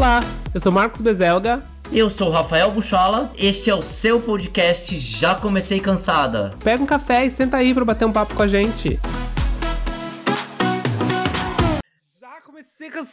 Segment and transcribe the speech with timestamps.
[0.00, 0.20] Olá,
[0.54, 1.62] eu sou Marcos Bezelga.
[1.92, 6.54] Eu sou Rafael Buchola, este é o seu podcast Já Comecei Cansada.
[6.64, 8.98] Pega um café e senta aí pra bater um papo com a gente.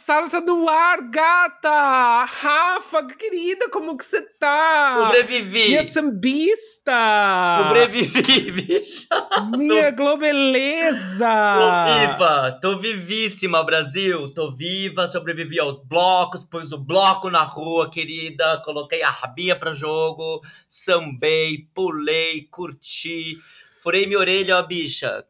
[0.08, 2.24] Tá no ar, gata!
[2.24, 5.02] Rafa, querida, como que você tá?
[5.02, 5.68] Sobrevivi!
[5.68, 7.68] Minha sambista!
[7.68, 9.28] Sobrevivi, bicha!
[9.54, 11.58] Minha globeleza!
[11.58, 12.58] Tô viva!
[12.62, 14.30] Tô vivíssima, Brasil!
[14.30, 19.74] Tô viva, sobrevivi aos blocos, pus o bloco na rua, querida, coloquei a rabinha pra
[19.74, 23.38] jogo, sambei, pulei, curti,
[23.82, 25.22] furei minha orelha, ó, bicha.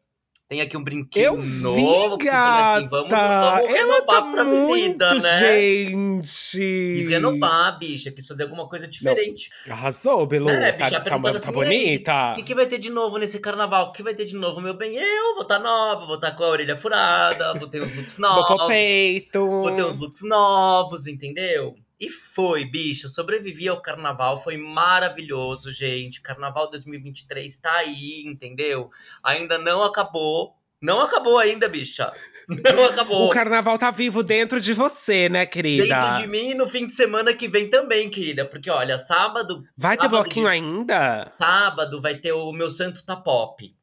[0.49, 2.17] Tem aqui um brinquedo Eu novo.
[2.17, 5.37] falei assim, vamos, vamos renovar tá pra muito, né?
[5.37, 6.57] gente!
[6.97, 9.51] Quis renovar, bicha, quis fazer alguma coisa diferente.
[9.69, 10.49] Arrasou, Belu.
[10.49, 12.31] É, tá, bicha, tá, perguntando tá assim, bonita.
[12.31, 13.89] O que, que vai ter de novo nesse carnaval?
[13.89, 14.95] O que vai ter de novo, meu bem?
[14.97, 18.49] Eu vou estar nova, vou estar com a orelha furada, vou ter os looks novos.
[18.49, 19.45] Bocou peito.
[19.45, 21.75] Vou ter os looks novos, entendeu?
[21.99, 23.07] E foi, bicha.
[23.07, 26.21] Sobrevivi ao carnaval, foi maravilhoso, gente.
[26.21, 28.89] Carnaval 2023 tá aí, entendeu?
[29.23, 30.55] Ainda não acabou.
[30.81, 32.11] Não acabou ainda, bicha.
[32.47, 33.27] Não acabou.
[33.27, 35.83] O carnaval tá vivo dentro de você, né, querida?
[35.83, 38.45] Dentro de mim e no fim de semana que vem também, querida.
[38.45, 39.65] Porque, olha, sábado.
[39.75, 41.29] Vai ter sábado bloquinho de- ainda?
[41.37, 43.75] Sábado vai ter o Meu Santo Tá Pop.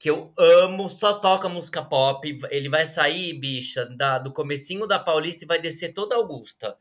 [0.00, 2.36] Que eu amo, só toca música pop.
[2.50, 6.76] Ele vai sair, bicha, da- do comecinho da Paulista e vai descer toda a Augusta.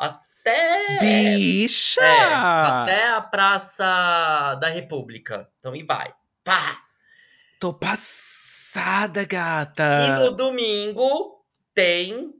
[0.00, 0.98] Até.
[1.00, 2.00] Bicha!
[2.02, 5.48] É, até a Praça da República.
[5.58, 6.12] Então, e vai.
[6.42, 6.78] Pá!
[7.60, 10.18] Tô passada, E gata.
[10.20, 12.32] no domingo tem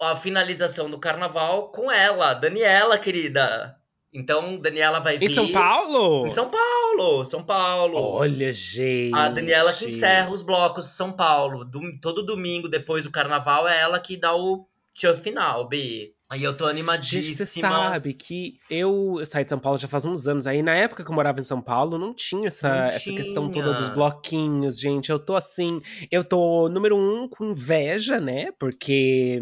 [0.00, 3.76] a finalização do carnaval com ela, Daniela, querida.
[4.12, 5.30] Então, Daniela vai vir.
[5.30, 6.26] Em São Paulo?
[6.26, 8.00] Em São Paulo, São Paulo.
[8.00, 9.14] Olha, gente.
[9.14, 11.64] A Daniela que encerra os blocos de São Paulo.
[11.64, 16.14] Dom- todo domingo, depois do carnaval, é ela que dá o tchan final, B.
[16.30, 17.36] Aí eu tô Gente, animadíssima.
[17.36, 20.46] você sabe que eu, eu saí de São Paulo já faz uns anos.
[20.46, 23.48] Aí na época que eu morava em São Paulo, não tinha essa, Não essa questão
[23.48, 23.64] tinha.
[23.64, 25.10] toda dos bloquinhos, gente.
[25.10, 25.80] Eu tô assim,
[26.10, 28.52] eu tô número um com inveja, né?
[28.58, 29.40] Porque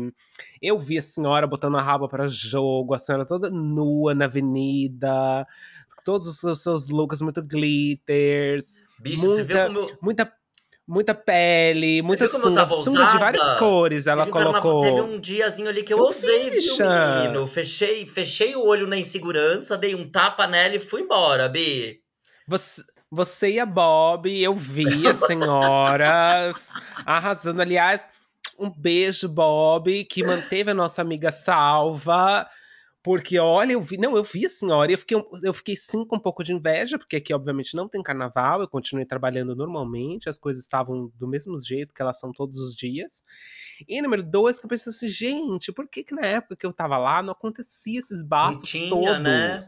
[0.63, 5.45] eu vi a senhora botando a raba pra jogo, a senhora toda nua na avenida,
[6.05, 9.99] todos os seus, looks muito glitters, Bicho, você viu muita- como eu...
[10.01, 10.33] muita,
[10.87, 14.07] muita pele, muita sunga, sunga de várias cores.
[14.07, 14.83] Ela colocou.
[14.83, 17.47] Teve um diazinho ali que eu Eu ousei, vi, viu, menino?
[17.47, 22.01] Fechei, fechei o olho na insegurança, dei um tapa nela e fui embora, B.
[22.47, 26.69] Você, você e a Bob, eu vi as senhoras
[27.05, 27.61] arrasando.
[27.61, 28.09] Aliás,
[28.59, 32.49] um beijo, Bob, que manteve a nossa amiga salva.
[33.07, 33.97] Porque, olha, eu vi.
[33.97, 34.91] Não, eu vi a senhora.
[34.91, 37.89] e Eu fiquei, eu fiquei sim com um pouco de inveja, porque aqui, obviamente, não
[37.89, 38.61] tem carnaval.
[38.61, 40.29] Eu continuei trabalhando normalmente.
[40.29, 43.23] As coisas estavam do mesmo jeito que elas são todos os dias.
[43.89, 46.73] E número dois, que eu pensei assim, gente, por que, que na época que eu
[46.73, 49.21] tava lá não acontecia esses bafos tinha, todos?
[49.21, 49.59] né?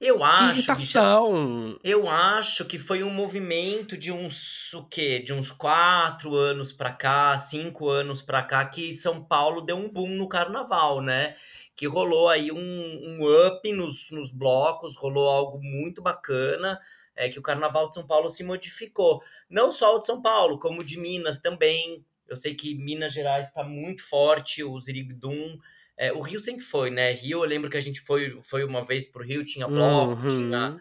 [0.00, 1.78] Eu acho, bicha, irritação.
[1.84, 5.18] Eu acho que foi um movimento de uns o quê?
[5.18, 9.90] De uns quatro anos pra cá, cinco anos pra cá, que São Paulo deu um
[9.90, 11.34] boom no carnaval, né?
[11.76, 16.80] Que rolou aí um, um up nos, nos blocos, rolou algo muito bacana.
[17.14, 19.22] É que o carnaval de São Paulo se modificou.
[19.48, 22.04] Não só o de São Paulo, como o de Minas também.
[22.26, 25.58] Eu sei que Minas Gerais está muito forte, o Zirigdum.
[25.96, 27.12] É, o Rio sempre foi, né?
[27.12, 30.26] Rio, eu lembro que a gente foi, foi uma vez pro Rio, tinha bloco, Uhum.
[30.26, 30.78] tinha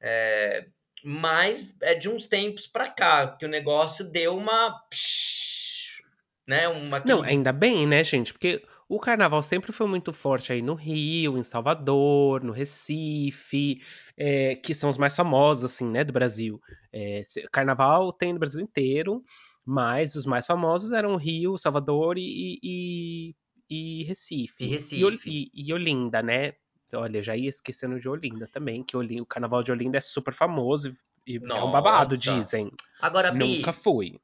[0.00, 0.66] é,
[1.04, 4.80] mas é de uns tempos pra cá que o negócio deu uma.
[4.90, 6.02] psh,
[6.46, 6.68] Né?
[6.68, 8.32] Uma Não, ainda bem, né, gente?
[8.32, 13.80] Porque o carnaval sempre foi muito forte aí no Rio, em Salvador, no Recife,
[14.16, 16.60] é, que são os mais famosos, assim, né, do Brasil.
[16.92, 19.22] É, carnaval tem no Brasil inteiro,
[19.64, 23.34] mas os mais famosos eram Rio, Salvador e, e,
[23.70, 24.64] e Recife.
[24.64, 25.30] E Recife.
[25.30, 26.54] E, e- Olinda, né?
[26.92, 30.34] Olha, já ia esquecendo de Olinda também, que Oli- o carnaval de Olinda é super
[30.34, 30.92] famoso
[31.24, 32.20] e é um babado, Nossa.
[32.20, 32.72] dizem.
[33.00, 34.18] Agora, Bi, Nunca fui.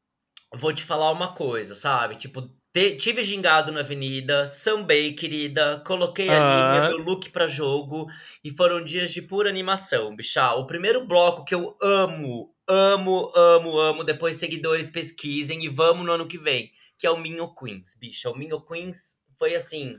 [0.53, 2.17] vou te falar uma coisa, sabe?
[2.17, 6.89] Tipo, te- tive gingado na avenida, sambei, querida, coloquei ali Ah.
[6.91, 8.07] meu look pra jogo
[8.45, 10.53] e foram dias de pura animação, bicha.
[10.53, 16.13] O primeiro bloco que eu amo, amo, amo, amo, depois seguidores pesquisem e vamos no
[16.13, 18.29] ano que vem, que é o Minho Queens, bicha.
[18.29, 19.97] O Minho Queens foi assim.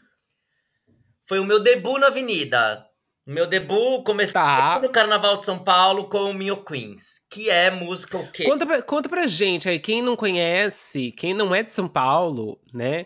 [1.25, 2.86] Foi o meu debut na avenida.
[3.27, 4.79] Meu debut comecei Tá.
[4.81, 8.45] no Carnaval de São Paulo com o Minho Queens, que é música o quê?
[8.45, 12.57] Conta pra, conta pra gente aí, quem não conhece, quem não é de São Paulo,
[12.73, 13.05] né?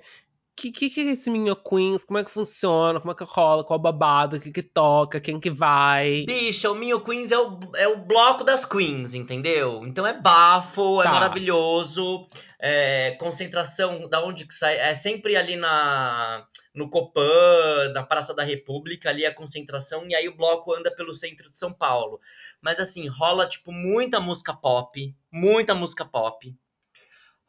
[0.56, 2.03] Que que, que é esse Minho Queens?
[2.03, 3.00] Como é que funciona?
[3.00, 3.63] Como é que rola?
[3.63, 4.35] Qual babado?
[4.35, 5.19] O que que toca?
[5.19, 6.24] Quem que vai?
[6.27, 9.83] Bicha, o Minho Queens é o, é o bloco das queens, entendeu?
[9.88, 11.12] Então é bafo, é Tá.
[11.13, 12.27] maravilhoso,
[12.59, 18.44] é concentração da onde que sai, é sempre ali na no Copan, na Praça da
[18.44, 22.19] República, ali a concentração, e aí o bloco anda pelo centro de São Paulo.
[22.62, 26.56] Mas assim, rola tipo muita música pop, muita música pop.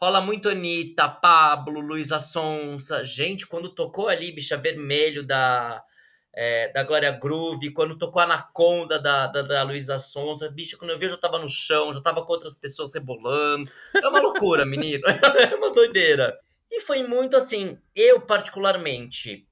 [0.00, 3.04] Rola muito Anitta, Pablo, Luísa Sonsa.
[3.04, 5.80] Gente, quando tocou ali, bicha vermelho da,
[6.34, 10.98] é, da Glória Groove, quando tocou Anaconda da, da, da Luísa Sonsa, bicha, quando eu
[10.98, 13.70] vi, eu já tava no chão, já tava com outras pessoas rebolando.
[13.94, 15.04] É uma loucura, menino.
[15.52, 16.36] É uma doideira.
[16.74, 19.46] E foi muito assim, eu particularmente,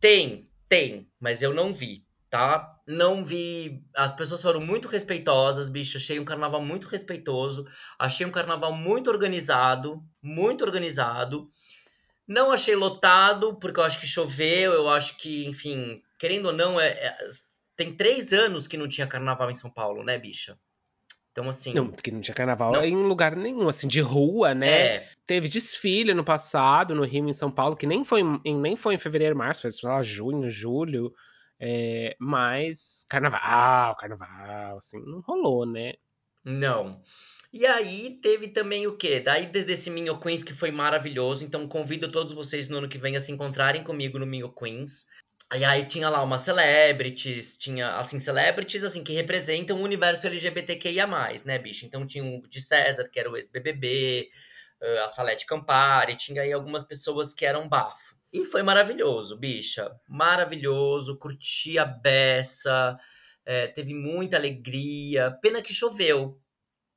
[0.00, 2.80] tem, tem, mas eu não vi, tá?
[2.88, 3.84] Não vi.
[3.94, 5.98] As pessoas foram muito respeitosas, bicho.
[5.98, 7.68] Achei um carnaval muito respeitoso.
[7.98, 10.02] Achei um carnaval muito organizado.
[10.22, 11.50] Muito organizado.
[12.26, 14.72] Não achei lotado, porque eu acho que choveu.
[14.72, 17.16] Eu acho que, enfim, querendo ou não, é, é
[17.76, 20.58] tem três anos que não tinha carnaval em São Paulo, né, bicha?
[21.32, 21.72] Então, assim.
[21.72, 22.84] Não, porque não tinha carnaval não.
[22.84, 24.96] em lugar nenhum, assim, de rua, né?
[24.96, 25.08] É.
[25.26, 28.94] Teve desfile no passado, no Rio, em São Paulo, que nem foi em, nem foi
[28.94, 31.12] em fevereiro, março, foi, sei lá, junho, julho.
[31.58, 35.94] É, mas carnaval, carnaval, assim, não rolou, né?
[36.44, 37.00] Não.
[37.52, 39.20] E aí teve também o quê?
[39.20, 41.44] Daí desse Minho Queens que foi maravilhoso.
[41.44, 45.06] Então convido todos vocês no ano que vem a se encontrarem comigo no Minho Queens.
[45.54, 51.06] E aí tinha lá umas celebrities, tinha, assim, celebrities, assim, que representam o universo LGBTQIA+,
[51.44, 51.84] né, bicho?
[51.84, 54.30] Então tinha o de César, que era o ex-BBB,
[55.04, 58.16] a Salete Campari, tinha aí algumas pessoas que eram bafo.
[58.32, 59.94] E foi maravilhoso, bicha.
[60.08, 62.98] Maravilhoso, curti a beça,
[63.44, 65.30] é, teve muita alegria.
[65.42, 66.40] Pena que choveu.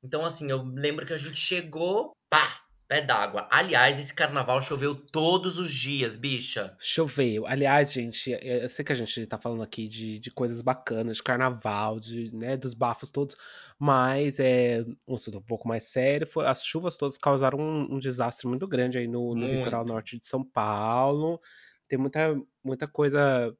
[0.02, 3.48] Então, assim, eu lembro que a gente chegou, pá, pé d'água.
[3.50, 6.76] Aliás, esse carnaval choveu todos os dias, bicha.
[6.78, 7.46] Choveu.
[7.46, 11.22] Aliás, gente, eu sei que a gente tá falando aqui de, de coisas bacanas, de
[11.22, 13.36] carnaval, de, né, dos bafos todos,
[13.78, 16.26] mas é um assunto um pouco mais sério.
[16.26, 20.18] Foi, as chuvas todas causaram um, um desastre muito grande aí no, no litoral norte
[20.18, 21.40] de São Paulo.
[21.88, 22.34] Tem muita,
[22.64, 23.54] muita coisa.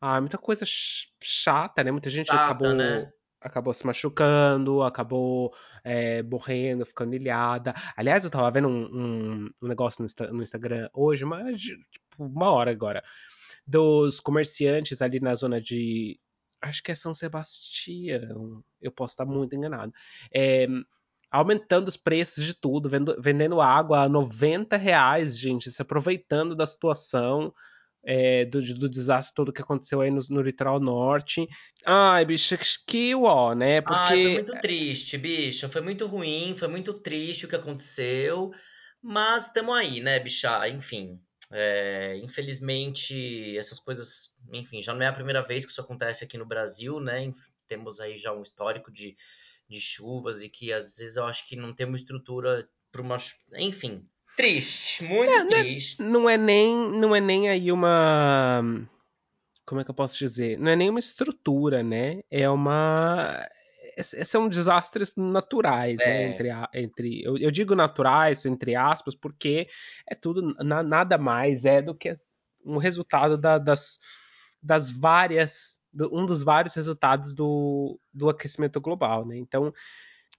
[0.00, 1.92] Ah, muita coisa chata, né?
[1.92, 2.74] Muita gente chata, acabou.
[2.74, 3.12] Né?
[3.42, 5.54] Acabou se machucando, acabou
[5.84, 7.74] é, morrendo, ficando ilhada.
[7.96, 11.76] Aliás, eu tava vendo um, um, um negócio no, no, Instagram hoje, mas tipo,
[12.18, 13.02] uma hora agora,
[13.66, 16.18] dos comerciantes ali na zona de.
[16.60, 18.62] Acho que é São Sebastião.
[18.80, 19.92] Eu posso estar muito enganado.
[20.32, 20.66] É,
[21.30, 26.66] aumentando os preços de tudo, vendo, vendendo água a 90 reais, gente, se aproveitando da
[26.66, 27.52] situação
[28.04, 31.46] é, do, do, desastre todo que aconteceu aí no, no litoral norte.
[31.86, 32.56] Ai, bicho,
[32.86, 33.80] que ó, né?
[33.80, 33.94] Porque.
[33.96, 35.68] Ai, foi muito triste, bicho.
[35.68, 38.50] Foi muito ruim, foi muito triste o que aconteceu.
[39.00, 40.68] Mas estamos aí, né, bicha?
[40.68, 41.20] Enfim.
[41.54, 46.38] É, infelizmente, essas coisas, enfim, já não é a primeira vez que isso acontece aqui
[46.38, 47.30] no Brasil, né?
[47.66, 49.16] Temos aí já um histórico de,
[49.68, 53.16] de chuvas e que às vezes eu acho que não temos estrutura para uma.
[53.58, 56.00] Enfim, Triste, muito é, triste.
[56.00, 58.62] Não é, não é, nem, não é nem aí uma.
[59.66, 60.58] Como é que eu posso dizer?
[60.58, 62.22] Não é nem uma estrutura, né?
[62.30, 63.46] É uma.
[64.24, 66.04] São desastres naturais, né?
[66.04, 66.08] é.
[66.08, 66.34] né?
[66.34, 69.68] Entre, entre eu, eu, digo naturais, entre aspas, porque
[70.08, 72.18] é tudo na, nada mais é do que
[72.64, 73.98] um resultado da, das,
[74.62, 75.78] das várias.
[76.10, 79.36] um dos vários resultados do, do aquecimento global, né?
[79.36, 79.74] Então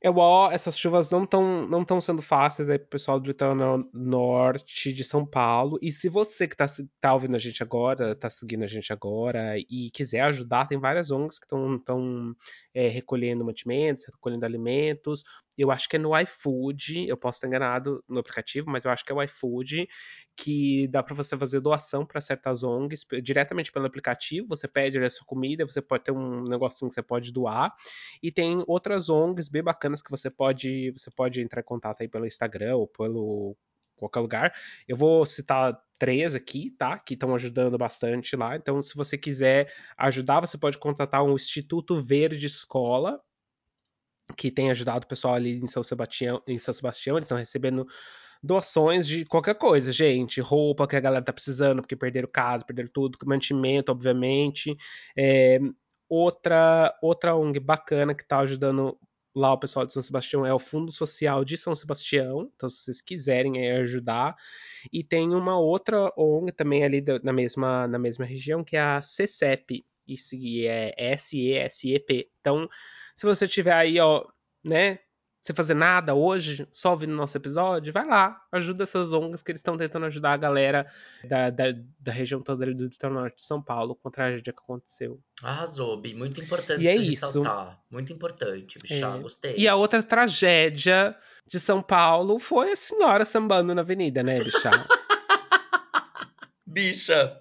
[0.03, 3.85] é ó, essas chuvas não estão não tão sendo fáceis aí pro pessoal do litoral
[3.93, 5.79] norte de São Paulo.
[5.81, 6.65] E se você que tá,
[6.99, 11.09] tá ouvindo a gente agora, tá seguindo a gente agora e quiser ajudar, tem várias
[11.09, 12.35] ONGs que estão
[12.73, 15.23] é, recolhendo mantimentos, recolhendo alimentos.
[15.57, 19.05] Eu acho que é no iFood, eu posso estar enganado no aplicativo, mas eu acho
[19.05, 19.87] que é o iFood,
[20.35, 24.47] que dá para você fazer doação para certas ONGs diretamente pelo aplicativo.
[24.49, 27.73] Você pede a sua comida, você pode ter um negocinho que você pode doar.
[28.21, 32.07] E tem outras ONGs bem bacanas que você pode, você pode entrar em contato aí
[32.07, 33.55] pelo Instagram ou pelo
[33.95, 34.53] qualquer lugar.
[34.87, 36.99] Eu vou citar três aqui, tá?
[36.99, 38.55] Que estão ajudando bastante lá.
[38.55, 43.21] Então, se você quiser ajudar, você pode contatar o Instituto Verde Escola,
[44.37, 46.41] que tem ajudado o pessoal ali em São Sebastião.
[46.47, 47.87] Em São Sebastião eles estão recebendo
[48.41, 50.41] doações de qualquer coisa, gente.
[50.41, 54.75] Roupa que a galera tá precisando, porque perderam casa, perderam tudo, mantimento, obviamente.
[55.17, 55.59] É,
[56.09, 58.97] outra, outra ONG bacana que tá ajudando
[59.35, 62.83] lá o pessoal de São Sebastião é o Fundo Social de São Sebastião, então se
[62.83, 64.35] vocês quiserem ajudar.
[64.91, 69.01] E tem uma outra ONG também ali na mesma, na mesma região, que é a
[69.01, 72.29] CCEP, isso é S-E-S-E-P.
[72.39, 72.67] Então,
[73.15, 74.25] se você tiver aí, ó,
[74.63, 74.99] né,
[75.41, 79.59] sem fazer nada hoje, só ouvindo nosso episódio, vai lá, ajuda essas ONGs que eles
[79.59, 80.87] estão tentando ajudar a galera
[81.27, 81.65] da, da,
[81.99, 85.19] da região toda do litoral norte de São Paulo com a tragédia que aconteceu.
[85.43, 86.13] Arrasou, Bi.
[86.13, 87.43] Muito importante e é isso.
[87.91, 89.19] Muito importante, bichá, é.
[89.19, 89.55] gostei.
[89.57, 91.13] E a outra tragédia
[91.45, 94.71] de São Paulo foi a senhora sambando na avenida, né, bichá?
[96.65, 97.39] Bicha,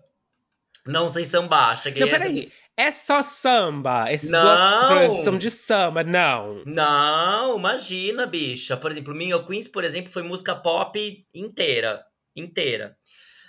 [0.86, 1.80] não sei sambar.
[1.80, 2.52] Cheguei Não, a essa- peraí.
[2.76, 4.10] É só samba?
[4.10, 6.02] Esses blocos são de samba?
[6.02, 6.62] Não.
[6.64, 8.76] Não, imagina, bicha.
[8.76, 12.02] Por exemplo, Minho Queens, por exemplo, foi música pop inteira.
[12.34, 12.96] Inteira.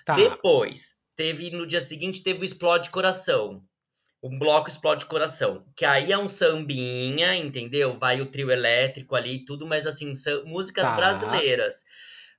[0.06, 0.16] Tá.
[0.16, 3.64] Depois, teve no dia seguinte, teve o Explode Coração.
[4.22, 5.66] Um bloco Explode Coração.
[5.76, 7.98] Que aí é um sambinha, entendeu?
[7.98, 10.96] Vai o trio elétrico ali e tudo, mas assim, são músicas Tá.
[10.96, 11.86] brasileiras.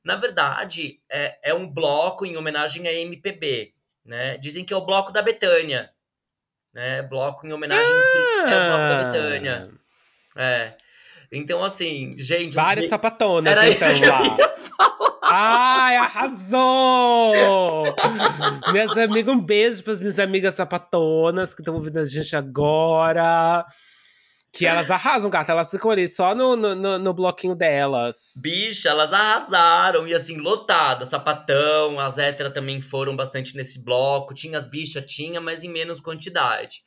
[0.04, 3.72] Na verdade, é, é um bloco em homenagem à MPB,
[4.04, 4.36] né?
[4.36, 5.90] Dizem que é o bloco da Betânia.
[6.74, 7.02] Né?
[7.02, 9.70] Bloco em homenagem é bloco da Betânia.
[10.36, 10.72] É.
[11.30, 12.54] Então, assim, gente.
[12.54, 14.24] Várias sapatonas, Era isso então, que eu lá.
[14.24, 14.54] ia
[15.22, 17.32] Ai, arrasou!
[18.72, 23.64] Minhas amigas, um beijo para as minhas amigas sapatonas que estão ouvindo a gente agora.
[24.54, 25.50] Que elas arrasam, gata.
[25.52, 28.32] Elas ficam ali só no, no, no- bloquinho delas.
[28.42, 30.06] Bicha, elas arrasaram.
[30.06, 31.04] E assim, lotada.
[31.04, 34.32] Sapatão, as héteras também foram bastante nesse bloco.
[34.32, 36.82] Tinha as bichas, tinha, mas em menos quantidade.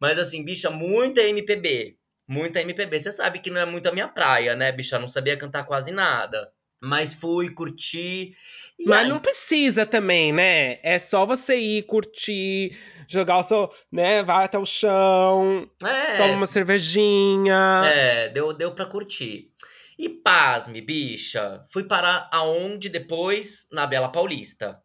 [0.00, 1.96] Mas assim, bicha, muita MPB.
[2.28, 3.00] Muita MPB.
[3.00, 4.98] Você sabe que não é muito a minha praia, né, bicha?
[4.98, 6.50] Não sabia cantar quase nada.
[6.82, 8.34] Mas fui, curti.
[8.78, 10.78] E Mas aí, não precisa também, né?
[10.82, 12.76] É só você ir curtir,
[13.08, 14.22] jogar o seu, né?
[14.22, 17.82] Vai até o chão, é, toma uma cervejinha.
[17.86, 19.50] É, deu, deu pra curtir.
[19.98, 21.64] E pasme, bicha.
[21.72, 23.66] Fui parar aonde depois?
[23.72, 24.78] Na Bela Paulista.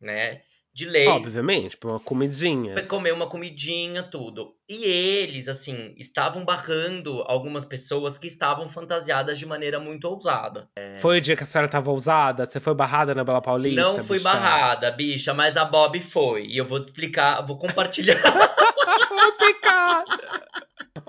[0.00, 0.42] Né?
[0.78, 1.08] De leis.
[1.08, 2.72] Obviamente, pra uma comidinha.
[2.74, 4.54] Foi comer uma comidinha, tudo.
[4.68, 10.68] E eles, assim, estavam barrando algumas pessoas que estavam fantasiadas de maneira muito ousada.
[11.00, 12.46] Foi o dia que a senhora tava ousada?
[12.46, 13.82] Você foi barrada na Bela Paulista?
[13.82, 14.30] Não fui bicha?
[14.30, 16.46] barrada, bicha, mas a Bob foi.
[16.46, 18.22] E eu vou te explicar, vou compartilhar.
[19.08, 20.06] Complicado.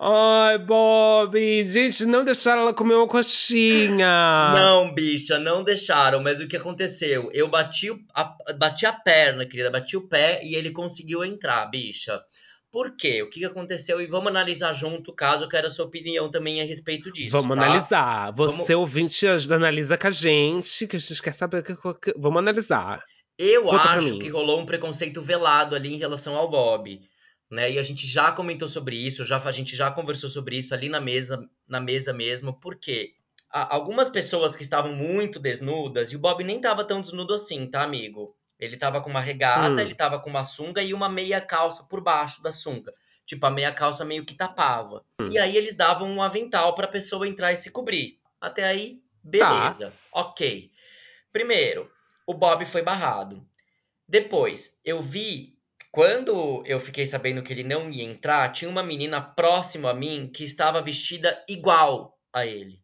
[0.01, 1.63] Ai, Bob.
[1.63, 4.53] Gente, não deixaram ela comer uma coxinha.
[4.53, 6.23] Não, bicha, não deixaram.
[6.23, 7.29] Mas o que aconteceu?
[7.33, 12.21] Eu bati, a, bati a perna, querida, bati o pé e ele conseguiu entrar, bicha.
[12.71, 13.21] Por quê?
[13.23, 13.99] O que aconteceu?
[13.99, 17.31] E vamos analisar junto, caso eu quero a sua opinião também a respeito disso.
[17.31, 17.63] Vamos tá?
[17.63, 18.31] analisar.
[18.31, 21.57] Você, Vamos- ouvinte, analisa com a gente, que a gente quer saber.
[21.59, 23.03] o que- que- Vamos analisar.
[23.37, 27.01] Eu Conta acho que rolou um preconceito velado ali em relação ao Bob.
[27.49, 27.71] Né?
[27.71, 30.87] E a gente já comentou sobre isso, já, a gente já conversou sobre isso ali
[30.89, 33.13] na mesa, na mesa mesmo, porque
[33.49, 37.65] a- algumas pessoas que estavam muito desnudas, e o Bob nem tava tão desnudo assim,
[37.65, 38.35] tá, amigo?
[38.59, 39.85] Ele tava com uma regata, Hum.
[39.85, 42.93] ele tava com uma sunga e uma meia calça por baixo da sunga.
[43.25, 45.03] Tipo, a meia calça meio que tapava.
[45.31, 48.19] E aí eles davam um avental pra pessoa entrar e se cobrir.
[48.41, 49.93] Até aí, beleza.
[50.11, 50.69] Ok.
[51.31, 51.89] Primeiro,
[52.27, 53.45] o Bob foi barrado.
[54.07, 55.57] Depois, eu vi,
[55.91, 60.29] quando eu fiquei sabendo que ele não ia entrar, tinha uma menina próxima a mim
[60.34, 62.79] que estava vestida igual a ele.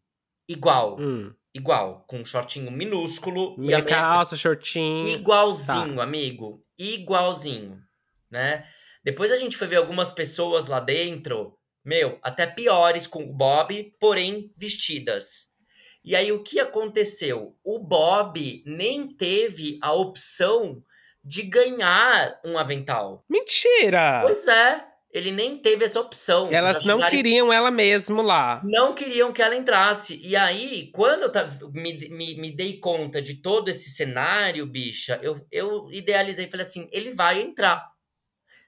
[0.50, 1.34] Igual, Hum.
[1.54, 5.08] igual, com um shortinho minúsculo a Meia meia calça, shortinho.
[5.08, 6.04] Igualzinho, Tá.
[6.04, 6.64] amigo.
[6.78, 7.80] Igualzinho,
[8.30, 8.68] né?
[9.04, 13.94] Depois a gente foi ver algumas pessoas lá dentro, meu, até piores com o Bob,
[14.00, 15.54] porém vestidas.
[16.04, 17.56] E aí o que aconteceu?
[17.64, 20.84] O Bob nem teve a opção
[21.26, 23.24] de ganhar um avental.
[23.28, 24.22] Mentira!
[24.26, 26.50] Pois é, ele nem teve essa opção.
[26.52, 28.62] Elas não queriam ela mesmo lá.
[28.64, 30.20] não queriam que ela entrasse.
[30.24, 35.20] E aí, quando eu ta- me, me, me dei conta de todo esse cenário, bicha,
[35.24, 37.84] eu, eu idealizei e falei assim: ele vai entrar.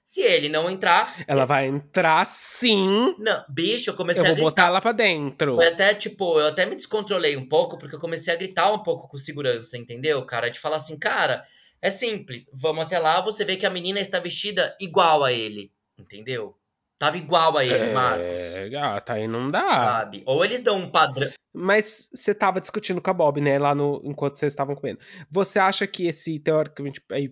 [0.04, 3.14] Se ele não entrar, Ela vai entrar sim.
[3.20, 4.50] não, bicho, eu comecei Eu a vou gritar.
[4.52, 5.56] botar ela pra dentro.
[5.56, 8.82] Foi até, tipo, eu até me descontrolei um pouco, porque eu comecei a gritar um
[8.82, 10.50] pouco com segurança, entendeu, cara?
[10.50, 11.44] De falar assim, cara,
[11.82, 15.72] é simples, vamos até lá, você vê que a menina está vestida igual a ele,
[15.98, 16.56] entendeu?
[17.00, 19.78] Tava igual a ele, Marcos, É, gata, aí não dá.
[19.78, 20.24] sabe?
[20.26, 21.30] Ou eles dão um padrão.
[21.54, 25.00] Mas você tava discutindo com a Bob, né, lá no enquanto vocês estavam comendo.
[25.30, 27.32] Você acha que esse teoricamente aí,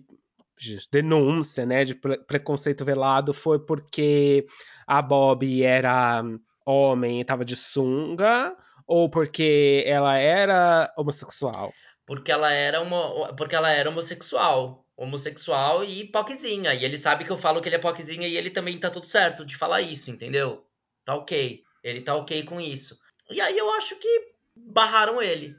[0.90, 4.46] denúncia, né, de pre- preconceito velado foi porque
[4.86, 6.22] a Bob era
[6.64, 11.72] homem e tava de sunga ou porque ela era homossexual?
[12.06, 14.86] Porque ela era uma, porque ela era homossexual.
[14.96, 16.72] Homossexual e poquezinha.
[16.72, 19.06] E ele sabe que eu falo que ele é poquezinha e ele também tá tudo
[19.06, 20.64] certo de falar isso, entendeu?
[21.04, 21.62] Tá ok.
[21.82, 22.98] Ele tá ok com isso.
[23.28, 25.54] E aí eu acho que barraram ele.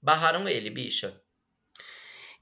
[0.00, 1.20] Barraram ele, bicha.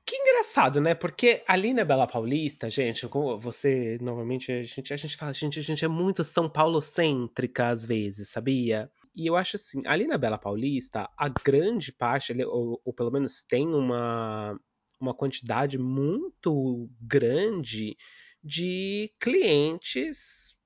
[0.04, 0.94] Que engraçado, né?
[0.94, 3.06] Porque ali na Bela Paulista, gente,
[3.40, 7.68] você normalmente a gente a gente fala, gente, a gente é muito São Paulo cêntrica
[7.68, 8.90] às vezes, sabia?
[9.18, 13.42] E eu acho assim, ali na Bela Paulista, a grande parte, ou, ou pelo menos
[13.42, 14.56] tem uma
[15.00, 17.96] uma quantidade muito grande
[18.42, 20.56] de clientes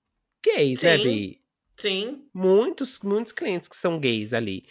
[0.45, 1.03] gays, né, Sim.
[1.03, 1.43] Bi?
[1.79, 2.29] Sim.
[2.35, 4.65] muitos, muitos clientes que são gays ali.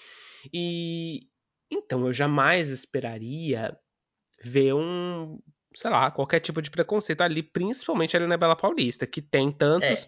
[0.54, 1.22] E
[1.72, 3.76] então eu jamais esperaria
[4.44, 5.40] ver um
[5.76, 10.06] sei lá, qualquer tipo de preconceito ali, principalmente ali na Bela Paulista, que tem tantos
[10.06, 10.08] É.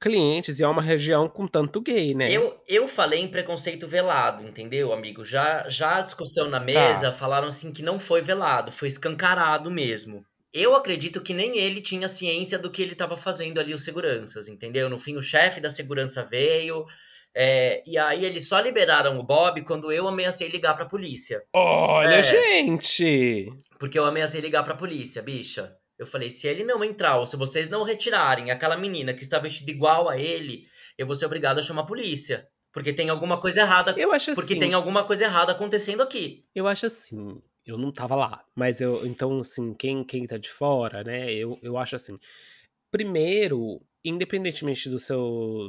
[0.00, 2.30] clientes e é uma região com tanto gay, né?
[2.30, 5.24] Eu, eu falei em preconceito velado, entendeu, amigo?
[5.24, 10.24] Já, já a discussão na mesa falaram assim que não foi velado, foi escancarado mesmo.
[10.52, 14.46] Eu acredito que nem ele tinha ciência do que ele estava fazendo ali, os seguranças,
[14.46, 14.88] entendeu?
[14.88, 16.84] No fim, o chefe da segurança veio,
[17.34, 21.42] é, e aí eles só liberaram o Bob quando eu ameacei ligar pra polícia.
[21.52, 22.22] Olha, É.
[22.22, 23.48] gente!
[23.80, 25.74] Porque eu ameacei ligar pra polícia, bicha.
[25.98, 29.38] Eu falei, se ele não entrar, ou se vocês não retirarem aquela menina que está
[29.38, 30.66] vestida igual a ele,
[30.98, 32.48] eu vou ser obrigado a chamar a polícia.
[32.72, 33.94] Porque tem alguma coisa errada.
[33.96, 34.40] Eu acho assim.
[34.40, 36.44] Porque tem alguma coisa errada acontecendo aqui.
[36.52, 40.50] Eu acho assim, eu não tava lá, mas eu, então, assim, quem, quem tá de
[40.50, 42.18] fora, né, eu, eu acho assim,
[42.90, 45.68] primeiro, independentemente do seu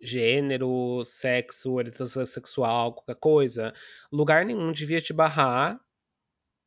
[0.00, 3.72] gênero, sexo, orientação sexual, qualquer coisa,
[4.12, 5.80] lugar nenhum devia te barrar,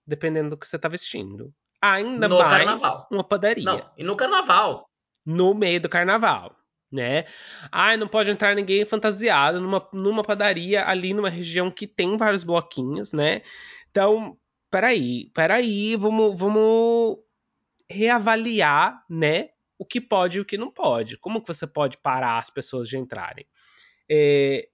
[0.07, 1.53] dependendo do que você tá vestindo.
[1.93, 3.07] Ainda No mais carnaval.
[3.11, 4.89] uma padaria Não, e no carnaval.
[5.25, 6.55] no meio do carnaval,
[6.91, 7.25] né?
[7.71, 12.43] Ai, não pode entrar ninguém fantasiado numa, numa padaria ali numa região que tem vários
[12.43, 13.41] bloquinhos, né?
[13.91, 14.37] Então,
[14.69, 17.17] peraí, peraí, vamos, vamos
[17.89, 19.49] reavaliar, né?
[19.77, 21.17] O que pode e o que não pode.
[21.17, 23.45] Como que você pode parar as pessoas de entrarem?
[24.09, 24.69] É,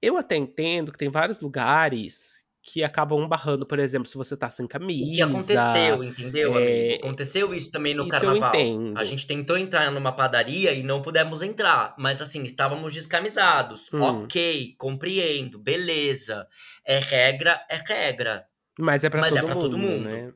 [0.00, 2.37] eu até entendo que tem vários lugares
[2.70, 5.08] que acabam barrando, por exemplo, se você tá sem camisa.
[5.08, 7.06] O que aconteceu, entendeu, é, amigo?
[7.06, 8.54] Aconteceu isso também no isso eu carnaval.
[8.54, 8.98] entendo.
[8.98, 11.94] A gente tentou entrar numa padaria e não pudemos entrar.
[11.98, 13.88] Mas assim, estávamos descamisados.
[13.90, 14.02] Hum.
[14.02, 16.46] Ok, compreendo, beleza.
[16.84, 18.44] É regra, é regra.
[18.78, 20.04] Mas é pra, Mas todo, é mundo, todo mundo.
[20.08, 20.32] né?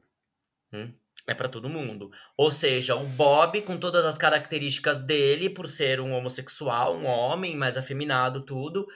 [0.72, 0.90] Hum,
[1.26, 2.10] É pra todo mundo.
[2.36, 7.56] Ou seja, o Bob, com todas as características dele, por ser um homossexual, um homem
[7.56, 8.86] mais afeminado, tudo,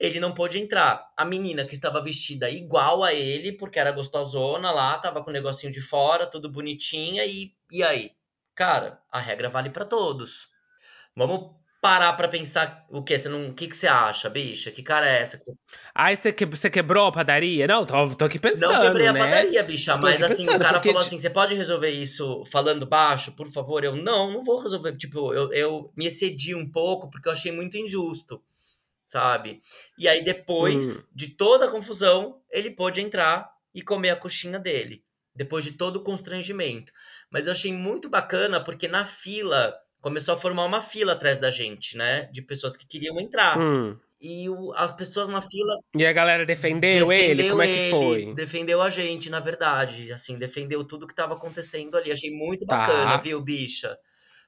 [0.00, 1.12] ele não pôde entrar.
[1.14, 5.32] A menina que estava vestida igual a ele, porque era gostosona lá, tava com o
[5.32, 8.12] negocinho de fora, tudo bonitinha, e, e aí?
[8.54, 10.48] Cara, a regra vale pra todos.
[11.14, 11.50] Vamos
[11.82, 13.18] parar pra pensar o que?
[13.18, 14.70] Você não, o que, que você acha, bicha?
[14.70, 15.36] Que cara é essa?
[15.38, 15.52] Que você...
[15.94, 17.66] Aí você, que, você quebrou a padaria?
[17.66, 19.20] Não, tô, tô aqui pensando, Não quebrei a né?
[19.20, 22.86] padaria, bicha, Tô mas assim, pensando, o cara falou assim: você pode resolver isso falando
[22.86, 23.84] baixo, por favor?
[23.84, 24.96] Eu, não, não vou resolver.
[24.96, 28.42] Tipo, eu, eu me excedi um pouco porque eu achei muito injusto,
[29.10, 29.60] sabe?
[29.98, 31.12] E aí, depois Hum.
[31.16, 35.02] de toda a confusão, ele pôde entrar e comer a coxinha dele,
[35.34, 36.92] depois de todo o constrangimento.
[37.30, 39.74] Mas eu achei muito bacana porque na fila.
[40.00, 42.22] Começou a formar uma fila atrás da gente, né?
[42.32, 43.58] De pessoas que queriam entrar.
[43.60, 43.98] Hum.
[44.18, 47.48] E o- as pessoas na fila E a galera defendeu, ele?
[47.50, 48.34] Como é que ele, foi?
[48.34, 50.10] Defendeu a gente, na verdade.
[50.10, 52.10] Assim, defendeu tudo que tava acontecendo ali.
[52.10, 52.78] Achei muito Tá.
[52.78, 53.94] bacana, viu, bicha?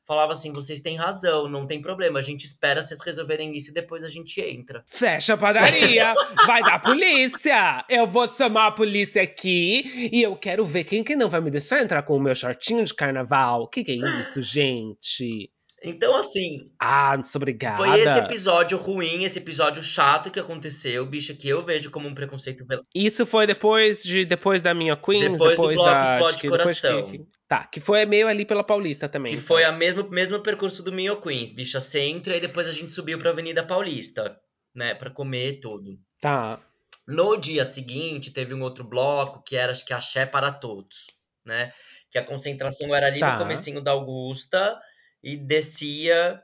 [0.07, 2.19] Falava assim: vocês têm razão, não tem problema.
[2.19, 4.83] A gente espera vocês resolverem isso e depois a gente entra.
[4.87, 6.13] Fecha a padaria!
[6.47, 7.85] vai dar polícia!
[7.89, 11.51] Eu vou chamar a polícia aqui e eu quero ver quem que não vai me
[11.51, 13.69] deixar entrar com o meu shortinho de carnaval.
[13.69, 15.51] Que que é isso, gente?
[15.85, 17.77] Então, assim, Ah, não sou obrigada.
[17.77, 22.15] foi esse episódio ruim, esse episódio chato que aconteceu, bicha, que eu vejo como um
[22.15, 22.65] preconceito.
[22.95, 26.81] Isso foi depois de depois da minha Queen, Depois do bloco da Explode que depois
[26.81, 27.11] Coração.
[27.11, 29.33] que- Tá, que foi meio ali pela Paulista também.
[29.33, 29.47] Que então.
[29.49, 33.19] foi o mesmo, mesmo percurso do Minho Queens, bicha centro, e depois a gente subiu
[33.19, 34.37] pra Avenida Paulista,
[34.75, 35.99] né, pra comer tudo.
[36.21, 36.61] Tá.
[37.07, 41.07] No dia seguinte, teve um outro bloco que era, acho que, Axé para Todos,
[41.45, 41.73] né?
[42.11, 43.33] Que a concentração era ali Tá.
[43.33, 44.79] no comecinho da Augusta
[45.23, 46.43] e descia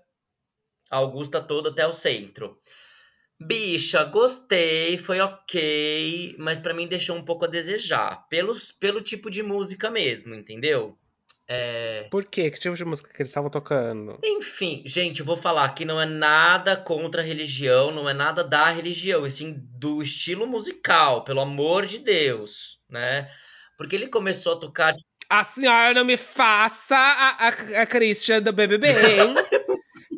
[0.91, 2.59] a Augusta toda até o centro.
[3.41, 8.27] Bicha, gostei, foi ok, mas pra mim deixou um pouco a desejar.
[8.29, 10.99] Pelos, pelo tipo de música mesmo, entendeu?
[11.47, 12.07] É...
[12.11, 12.51] Por quê?
[12.51, 14.19] Que tipo de música que eles estavam tocando?
[14.23, 18.45] Enfim, gente, eu vou falar que não é nada contra a religião, não é nada
[18.45, 23.31] da religião, e sim do estilo musical, pelo amor de Deus, né?
[23.79, 24.95] Porque ele começou a tocar.
[25.31, 29.35] A senhora não me faça a, a, a Christian do BBB, hein?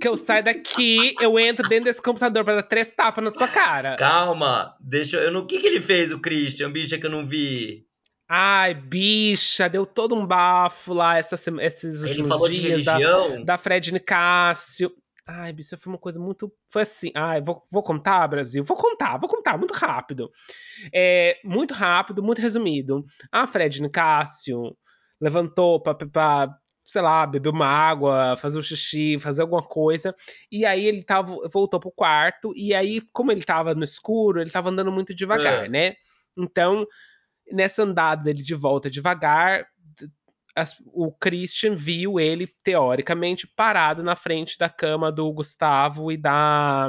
[0.00, 3.46] que eu saio daqui, eu entro dentro desse computador pra dar três tapas na sua
[3.46, 3.96] cara.
[3.96, 5.36] Calma, deixa eu.
[5.36, 7.82] O que, que ele fez, o Christian, bicha, que eu não vi?
[8.28, 12.92] Ai, bicha, deu todo um bafo lá essa esses Ele últimos falou de dias da,
[12.96, 13.44] religião.
[13.44, 14.92] da Fred Nicásio.
[15.26, 16.50] Ai, bicho, foi uma coisa muito.
[16.68, 17.10] Foi assim.
[17.14, 18.64] Ai, vou, vou contar, Brasil?
[18.64, 20.30] Vou contar, vou contar, muito rápido.
[20.94, 23.04] É, muito rápido, muito resumido.
[23.30, 24.76] A Fred Nicásio
[25.20, 25.96] levantou pra,
[26.82, 30.14] sei lá, beber uma água, fazer um xixi, fazer alguma coisa.
[30.50, 32.52] E aí ele tava, voltou pro quarto.
[32.56, 35.68] E aí, como ele tava no escuro, ele tava andando muito devagar, É.
[35.68, 35.94] né?
[36.36, 36.86] Então,
[37.52, 39.66] nessa andada dele de volta devagar,
[40.56, 46.88] as- o Christian viu ele, teoricamente, parado na frente da cama do Gustavo e da,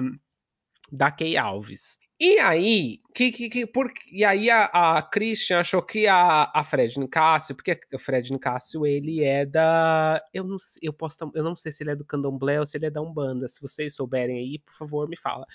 [0.91, 1.97] da Kay Alves.
[2.23, 6.63] E aí, que, que, que, por, e aí a, a Christian achou que a, a
[6.63, 10.21] Fred Nicásio, porque o Fred Nicásio, ele é da.
[10.31, 12.86] Eu não, eu, posso, eu não sei se ele é do candomblé ou se ele
[12.86, 13.47] é da Umbanda.
[13.47, 15.47] Se vocês souberem aí, por favor, me fala.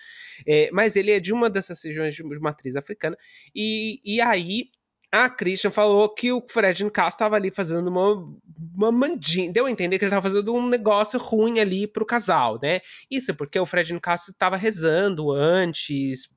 [0.45, 3.17] É, mas ele é de uma dessas regiões de matriz africana.
[3.55, 4.65] E, e aí
[5.13, 8.29] a Christian falou que o Fred Nicásio estava ali fazendo uma,
[8.75, 9.53] uma mandinha.
[9.53, 12.81] Deu a entender que ele estava fazendo um negócio ruim ali pro casal, né?
[13.09, 16.29] Isso porque o Fred Nicásio estava rezando antes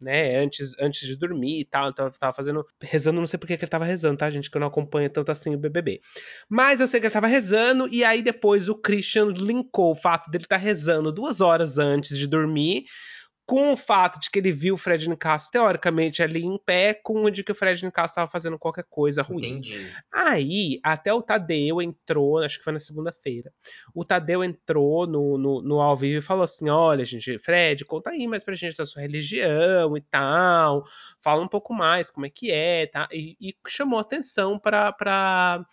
[0.00, 1.88] né, antes, antes de dormir e tal.
[1.88, 2.66] Então eu tava fazendo.
[2.82, 4.50] Rezando, não sei por que ele tava rezando, tá, gente?
[4.50, 6.00] Que eu não acompanho tanto assim o BBB.
[6.48, 10.30] Mas eu sei que ele tava rezando, e aí depois o Christian linkou o fato
[10.30, 12.84] dele estar tá rezando duas horas antes de dormir
[13.46, 17.24] com o fato de que ele viu o Fred Nicasso teoricamente ali em pé, com
[17.24, 19.46] o de que o Fred Nicasso estava fazendo qualquer coisa ruim.
[19.46, 19.92] Entendi.
[20.12, 23.52] Aí, até o Tadeu entrou, acho que foi na segunda-feira.
[23.94, 28.10] O Tadeu entrou no, no, no ao vivo e falou assim: olha, gente, Fred, conta
[28.10, 30.84] aí mais pra gente da sua religião e tal.
[31.20, 33.08] Fala um pouco mais como é que é, tá?
[33.12, 35.66] E, e chamou atenção para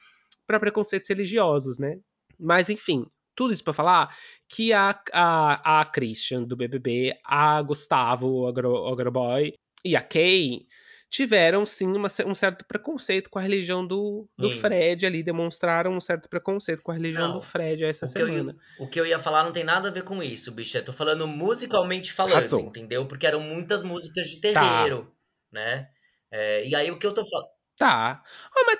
[0.45, 1.97] preconceitos religiosos, né?
[2.37, 4.15] Mas, enfim, tudo isso para falar
[4.47, 10.65] que a, a, a Christian do BBB, a Gustavo, o Agro, Agroboy e a Kay
[11.11, 15.99] tiveram sim uma, um certo preconceito com a religião do, do Fred ali, demonstraram um
[15.99, 18.55] certo preconceito com a religião não, do Fred essa o semana.
[18.79, 20.77] Eu, o que eu ia falar não tem nada a ver com isso, bicho.
[20.77, 23.05] Eu tô falando musicalmente falando, entendeu?
[23.05, 25.11] Porque eram muitas músicas de terreiro, tá.
[25.51, 25.89] né?
[26.31, 27.49] É, e aí o que eu tô falando.
[27.77, 28.23] Tá.
[28.55, 28.79] Oh, mas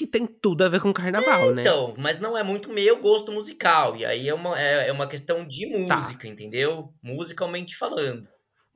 [0.00, 1.60] que tem tudo a ver com carnaval, é, né?
[1.60, 3.94] Então, mas não é muito meu gosto musical.
[3.94, 5.96] E aí é uma, é, é uma questão de tá.
[5.96, 6.28] música, tá.
[6.28, 6.88] entendeu?
[7.02, 8.26] Musicalmente falando.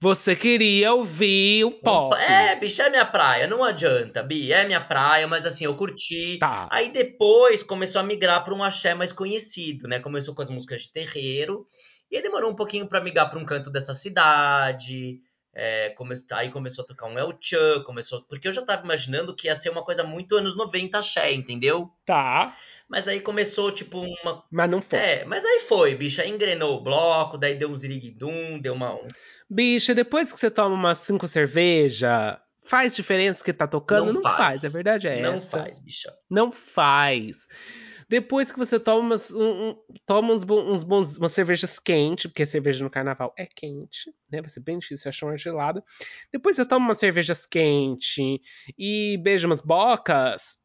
[0.02, 2.14] Você queria ouvir o pop.
[2.20, 6.36] É, bicho, é minha praia, não adianta, Bi, é minha praia, mas assim, eu curti.
[6.38, 6.68] Tá.
[6.70, 10.00] Aí depois começou a migrar para um axé mais conhecido, né?
[10.00, 11.64] Começou com as músicas de terreiro,
[12.10, 15.20] e demorou um pouquinho para migrar para um canto dessa cidade.
[15.54, 16.14] É, come...
[16.32, 18.22] Aí começou a tocar um El Chan, começou.
[18.22, 21.90] Porque eu já tava imaginando que ia ser uma coisa muito anos 90 axé, entendeu?
[22.04, 22.56] Tá.
[22.88, 24.44] Mas aí começou, tipo, uma.
[24.50, 24.98] Mas não foi.
[24.98, 26.20] É, mas aí foi, bicho.
[26.20, 28.98] Aí engrenou o bloco, daí deu um ziriguidum, deu uma.
[29.48, 34.06] Bicha, depois que você toma umas cinco cerveja, faz diferença o que tá tocando?
[34.06, 34.36] Não, não faz.
[34.36, 34.64] faz.
[34.64, 35.56] a verdade é não essa.
[35.56, 36.14] Não faz, bicha.
[36.30, 37.48] Não faz.
[38.08, 42.42] Depois que você toma, umas, um, um, toma uns, uns bons, umas cervejas quentes, porque
[42.42, 44.40] a cerveja no carnaval é quente, né?
[44.40, 45.82] Vai ser bem difícil achar uma gelada.
[46.32, 48.16] Depois você toma umas cervejas quentes
[48.78, 50.56] e beija umas bocas.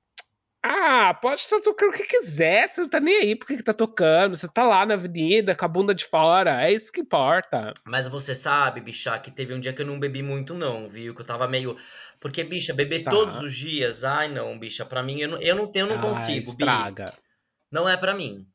[0.61, 3.73] Ah, pode estar tocando o que quiser, você não tá nem aí porque que tá
[3.73, 7.73] tocando, você tá lá na avenida com a bunda de fora, é isso que importa.
[7.85, 11.15] Mas você sabe, bicha, que teve um dia que eu não bebi muito não, viu?
[11.15, 11.77] Que eu tava meio...
[12.19, 13.09] Porque, bicha, beber tá.
[13.09, 16.51] todos os dias, ai não, bicha, pra mim, eu não, eu não, eu não consigo,
[16.51, 17.05] estraga.
[17.05, 17.28] Bi
[17.71, 18.47] não é para mim.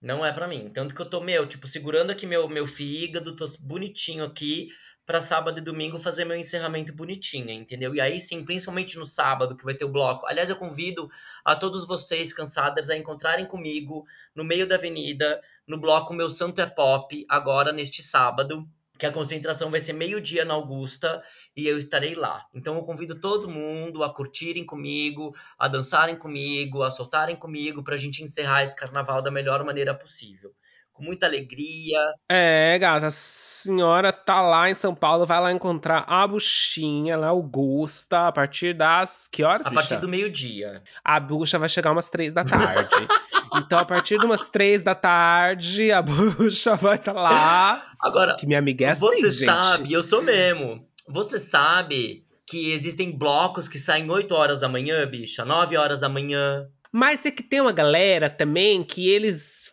[0.00, 0.70] Não é para mim.
[0.70, 4.68] Tanto que eu tô, meu, tipo, segurando aqui meu, meu fígado, tô bonitinho aqui,
[5.06, 7.94] para sábado e domingo fazer meu encerramento bonitinho, entendeu?
[7.94, 10.26] E aí sim, principalmente no sábado, que vai ter o bloco.
[10.26, 11.08] Aliás, eu convido
[11.44, 16.60] a todos vocês cansadas a encontrarem comigo no meio da avenida, no bloco Meu Santo
[16.60, 21.22] é Pop, agora neste sábado que a concentração vai ser meio-dia na Augusta
[21.56, 22.44] e eu estarei lá.
[22.54, 27.94] Então eu convido todo mundo a curtirem comigo, a dançarem comigo, a soltarem comigo para
[27.94, 30.52] a gente encerrar esse carnaval da melhor maneira possível.
[30.92, 31.98] Com muita alegria.
[32.26, 37.26] É, gata, a senhora tá lá em São Paulo, vai lá encontrar a buchinha, lá,
[37.28, 39.28] Augusta, a partir das.
[39.30, 39.74] Que horas, A bicha?
[39.82, 40.82] partir do meio-dia.
[41.04, 42.94] A bucha vai chegar umas três da tarde.
[43.54, 47.92] Então, a partir de umas três da tarde, a bucha vai estar tá lá.
[48.00, 49.46] Agora, que minha amiga é assim, você gente.
[49.46, 50.86] sabe, eu sou mesmo.
[51.08, 56.08] Você sabe que existem blocos que saem 8 horas da manhã, bicha, 9 horas da
[56.08, 56.68] manhã.
[56.92, 59.70] Mas é que tem uma galera também que eles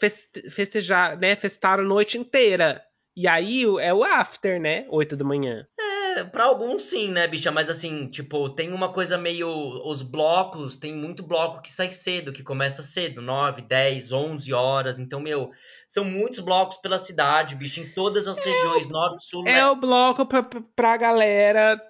[0.50, 2.84] festejar, né, festaram a noite inteira.
[3.16, 4.86] E aí é o after, né?
[4.90, 5.68] 8 da manhã.
[6.16, 7.52] É, pra alguns sim, né, bicha?
[7.52, 9.48] Mas assim, tipo, tem uma coisa meio.
[9.86, 15.00] Os blocos, tem muito bloco que sai cedo, que começa cedo, 9, 10, 11 horas.
[15.00, 15.52] Então, meu,
[15.88, 19.48] são muitos blocos pela cidade, bicho, em todas as é regiões, norte, sul.
[19.48, 19.68] É né?
[19.68, 20.44] o bloco pra,
[20.76, 21.82] pra galera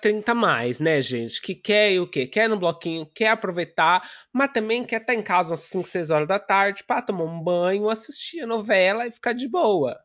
[0.00, 1.40] 30 mais, né, gente?
[1.40, 2.26] Que quer o quê?
[2.26, 6.28] Quer no bloquinho, quer aproveitar, mas também quer estar em casa umas 5, 6 horas
[6.28, 9.98] da tarde para tomar um banho, assistir a novela e ficar de boa.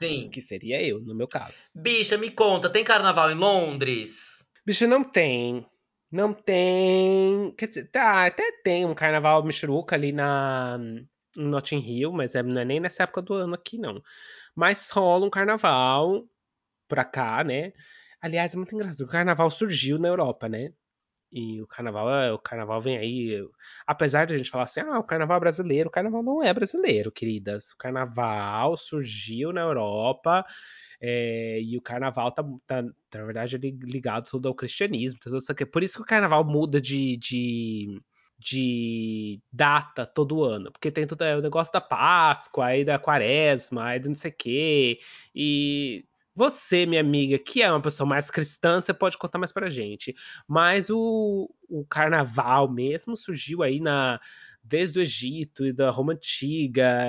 [0.00, 0.28] Sim.
[0.30, 1.80] Que seria eu, no meu caso.
[1.80, 4.44] Bicha, me conta, tem carnaval em Londres?
[4.64, 5.66] Bicha, não tem.
[6.10, 7.52] Não tem.
[7.56, 10.78] Quer dizer, tá, até tem um carnaval michuruca ali na
[11.36, 14.02] em Notting Hill, mas é, não é nem nessa época do ano aqui, não.
[14.54, 16.26] Mas rola um carnaval
[16.88, 17.72] pra cá, né?
[18.20, 19.06] Aliás, é muito engraçado.
[19.06, 20.72] O carnaval surgiu na Europa, né?
[21.38, 23.46] E o carnaval, é, o carnaval vem aí.
[23.86, 26.54] Apesar de a gente falar assim, ah, o carnaval é brasileiro, o carnaval não é
[26.54, 27.72] brasileiro, queridas.
[27.72, 30.42] O carnaval surgiu na Europa.
[30.98, 35.20] É, e o carnaval tá, tá, na verdade, ligado tudo ao cristianismo.
[35.20, 35.66] Tudo isso aqui.
[35.66, 38.00] Por isso que o carnaval muda de, de,
[38.38, 40.72] de data todo ano.
[40.72, 44.30] Porque tem todo é, o negócio da Páscoa, aí da Quaresma, aí do não sei
[44.30, 45.00] o quê.
[45.34, 46.02] E
[46.36, 50.14] você, minha amiga, que é uma pessoa mais cristã, você pode contar mais pra gente.
[50.46, 54.20] Mas o, o carnaval mesmo surgiu aí na
[54.62, 57.06] desde o Egito e da Roma Antiga,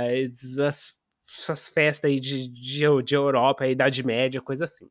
[0.56, 0.96] das,
[1.38, 4.88] essas festas aí de, de, de Europa, Idade Média, coisa assim.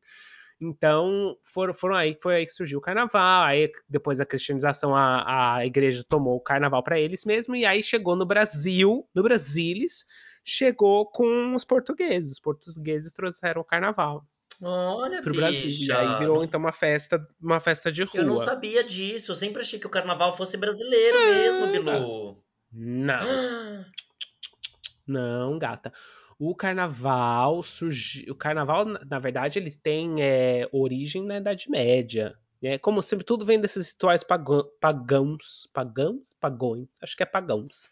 [0.59, 3.43] Então, foram, foram aí, foi aí que surgiu o carnaval.
[3.45, 7.55] Aí, depois da cristianização, a, a igreja tomou o carnaval para eles mesmo.
[7.55, 10.05] E aí chegou no Brasil, no Brasilis,
[10.47, 12.31] chegou com os portugueses.
[12.31, 14.25] Os portugueses trouxeram o carnaval.
[14.63, 15.69] Olha, pro Brasil.
[15.69, 18.21] E aí virou, então, uma festa, uma festa de rua.
[18.21, 19.31] Eu não sabia disso.
[19.31, 21.31] Eu sempre achei que o carnaval fosse brasileiro é...
[21.33, 22.43] mesmo, Bilu.
[22.71, 23.85] Não.
[25.05, 25.91] não, gata.
[26.39, 28.31] O carnaval surgiu.
[28.31, 32.35] O carnaval, na verdade, ele tem é, origem na Idade Média.
[32.63, 37.89] É, como sempre, tudo vem desses rituais pagãos, pagãos, pagões, acho que é pagãos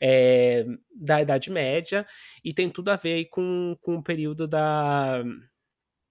[0.00, 2.06] é, da Idade Média,
[2.44, 5.22] e tem tudo a ver aí com, com o período da,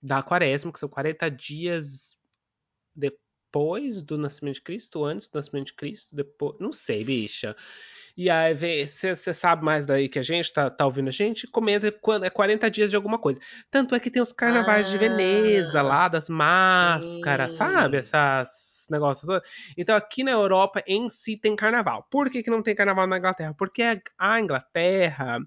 [0.01, 2.15] da Quaresma, que são 40 dias
[2.95, 6.55] depois do nascimento de Cristo, antes do nascimento de Cristo, depois.
[6.59, 7.55] Não sei, bicha.
[8.17, 11.91] E aí, você sabe mais daí que a gente tá, tá ouvindo a gente, comenta
[11.91, 13.41] quando é 40 dias de alguma coisa.
[13.69, 17.57] Tanto é que tem os carnavais ah, de Veneza lá, das máscaras, sim.
[17.57, 17.97] sabe?
[17.97, 19.27] Essas negócio.
[19.77, 22.07] Então aqui na Europa em si tem carnaval.
[22.09, 23.53] Por que, que não tem carnaval na Inglaterra?
[23.57, 23.83] Porque
[24.17, 25.39] a, Inglaterra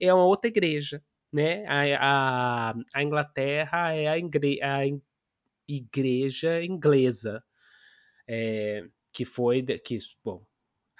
[0.00, 1.02] é uma outra igreja,
[1.32, 1.64] né?
[1.66, 4.80] A, a, a Inglaterra é a, igre, a
[5.68, 7.42] igreja inglesa.
[8.26, 10.44] É, que foi que bom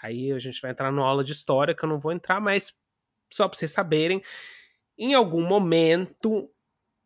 [0.00, 2.74] aí a gente vai entrar numa aula de história que eu não vou entrar mas
[3.30, 4.22] só para vocês saberem
[4.96, 6.48] em algum momento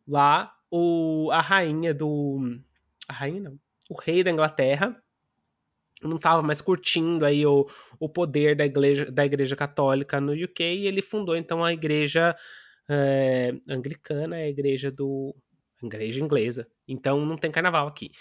[0.07, 2.59] lá o a rainha do
[3.07, 4.95] a rainha não o rei da Inglaterra
[6.01, 7.67] não estava mais curtindo aí o,
[7.99, 12.35] o poder da igreja, da igreja católica no UK e ele fundou então a igreja
[12.89, 15.35] é, anglicana, a igreja do
[15.81, 16.67] a igreja inglesa.
[16.87, 18.11] Então não tem carnaval aqui.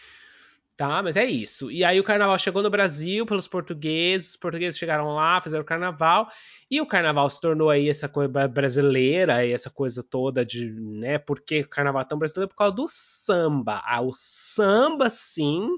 [0.78, 1.72] Tá, mas é isso.
[1.72, 5.66] E aí o carnaval chegou no Brasil pelos portugueses, os portugueses chegaram lá, fizeram o
[5.66, 6.28] carnaval,
[6.70, 11.18] e o carnaval se tornou aí essa coisa brasileira, e essa coisa toda de, né,
[11.18, 12.50] por que o carnaval é tão brasileiro?
[12.50, 13.82] Por causa do samba.
[13.84, 15.68] Ah, o samba, sim,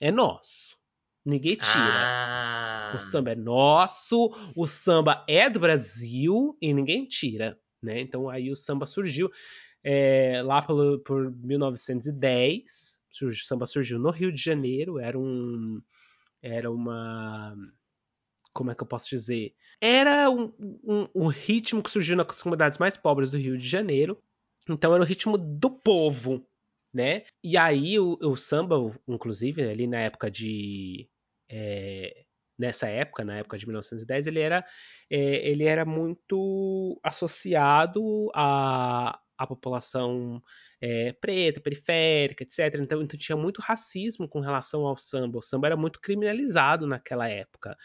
[0.00, 0.78] é nosso.
[1.22, 1.74] Ninguém tira.
[1.76, 2.92] Ah.
[2.94, 8.00] O samba é nosso, o samba é do Brasil e ninguém tira, né?
[8.00, 9.30] Então aí o samba surgiu
[9.84, 15.80] é, lá pelo, por 1910 o samba surgiu no Rio de Janeiro, era um.
[16.42, 17.54] Era uma.
[18.52, 19.54] Como é que eu posso dizer?
[19.80, 20.52] Era um,
[20.84, 24.22] um, um ritmo que surgiu nas comunidades mais pobres do Rio de Janeiro.
[24.68, 26.46] Então era o ritmo do povo,
[26.92, 27.24] né?
[27.42, 31.08] E aí o, o samba, inclusive, ali na época de.
[31.48, 32.24] É,
[32.58, 34.64] nessa época, na época de 1910, ele era,
[35.10, 40.42] é, ele era muito associado à, à população
[40.80, 42.80] é, preta, periférica, etc.
[42.80, 45.38] Então, então tinha muito racismo com relação ao samba.
[45.38, 47.76] O samba era muito criminalizado naquela época.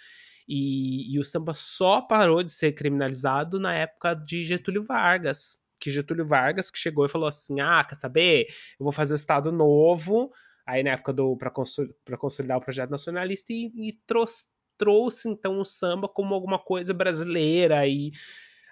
[0.48, 5.58] E, e, o samba só parou de ser criminalizado na época de Getúlio Vargas.
[5.80, 8.48] Que Getúlio Vargas que chegou e falou assim: ah, quer saber?
[8.80, 10.32] Eu vou fazer o Estado Novo.
[10.65, 15.65] Aí na época do para consolidar o projeto nacionalista e, e trouxe, trouxe então o
[15.65, 18.12] samba como alguma coisa brasileira e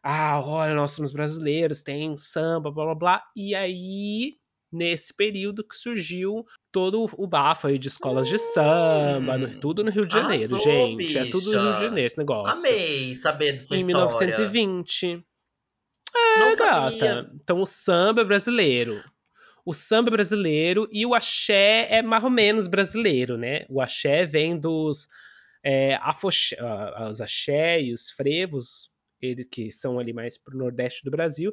[0.10, 3.24] ah, olha, nós somos brasileiros, tem samba, blá blá blá.
[3.36, 4.38] E aí,
[4.72, 9.84] nesse período que surgiu todo o bafo aí de escolas de samba, hum, no, tudo
[9.84, 10.96] no Rio de Janeiro, arrasou, gente.
[10.96, 11.20] Bicha.
[11.20, 12.58] É tudo no Rio de Janeiro esse negócio.
[12.58, 13.84] Amei saber dessa em história.
[13.84, 15.26] Em 1920.
[16.16, 16.92] É, Não gata.
[16.92, 17.32] Sabia.
[17.44, 19.04] Então o samba é brasileiro.
[19.66, 23.66] O samba é brasileiro e o axé é mais ou menos brasileiro, né?
[23.68, 25.10] O axé vem dos
[25.62, 28.90] é, afoxé, uh, os axé e os frevos
[29.22, 31.52] ele, que são ali mais para o nordeste do Brasil,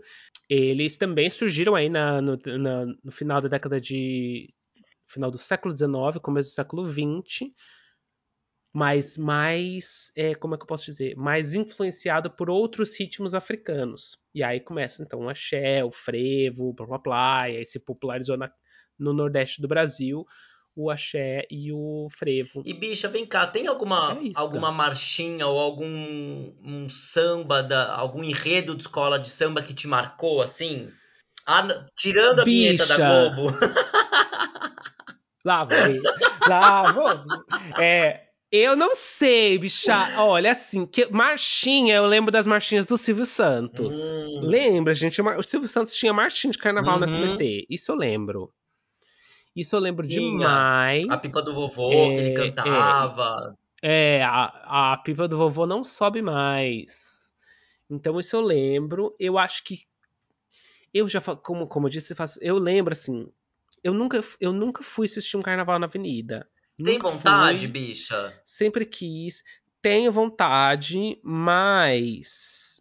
[0.48, 4.52] eles também surgiram aí na, no, na, no final da década de.
[5.06, 7.50] final do século XIX, começo do século XX,
[8.72, 14.18] mas mais, é, como é que eu posso dizer, mais influenciado por outros ritmos africanos.
[14.34, 18.36] E aí começa então o axé, o frevo, blá blá blá, e aí se popularizou
[18.36, 18.52] na,
[18.98, 20.26] no nordeste do Brasil
[20.76, 22.62] o axé e o frevo.
[22.64, 25.86] E bicha, vem cá, tem alguma, é alguma marchinha ou algum
[26.64, 30.90] um samba, da, algum enredo de escola de samba que te marcou assim?
[31.46, 32.84] Ah, tirando a bicha.
[32.84, 33.56] vinheta da Globo.
[35.44, 35.78] Lá vou.
[36.46, 37.24] Lá vou.
[37.78, 40.08] É, Eu não sei, bicha.
[40.16, 43.96] Olha, assim, que marchinha, eu lembro das marchinhas do Silvio Santos.
[43.98, 44.40] Hum.
[44.42, 45.20] Lembra, gente?
[45.20, 47.12] O Silvio Santos tinha marchinha de carnaval no Uhum.
[47.12, 47.66] SBT.
[47.68, 48.50] Isso eu lembro.
[49.54, 50.20] Isso eu lembro Tinha.
[50.20, 51.08] demais.
[51.08, 53.56] A pipa do vovô É, que ele cantava.
[53.82, 57.32] É, a, a pipa do vovô não sobe mais.
[57.88, 59.14] Então, isso eu lembro.
[59.18, 59.80] Eu acho que.
[60.92, 63.28] Eu já, como, como eu disse, eu lembro assim.
[63.82, 66.48] Eu nunca, eu nunca fui assistir um carnaval na avenida.
[66.82, 68.40] Tem Nunca vontade, fui, bicha?
[68.44, 69.44] sempre quis.
[69.80, 72.80] Tenho vontade, mas.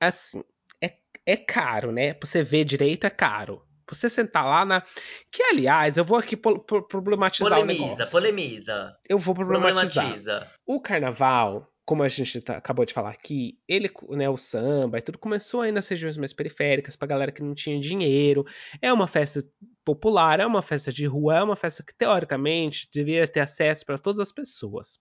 [0.00, 0.42] Assim,
[0.80, 2.14] é, é caro, né?
[2.14, 3.66] Pra você ver direito, é caro.
[3.90, 4.82] Você sentar lá na.
[5.30, 8.10] Que, aliás, eu vou aqui problematizar o Polemiza, negócio.
[8.10, 8.96] polemiza.
[9.08, 10.04] Eu vou problematizar.
[10.04, 10.50] Problematiza.
[10.66, 15.02] O carnaval, como a gente tá- acabou de falar aqui, ele, né, o samba e
[15.02, 18.44] tudo começou aí nas regiões mais periféricas, pra galera que não tinha dinheiro.
[18.80, 19.42] É uma festa
[19.84, 23.98] popular, é uma festa de rua, é uma festa que teoricamente deveria ter acesso para
[23.98, 24.98] todas as pessoas.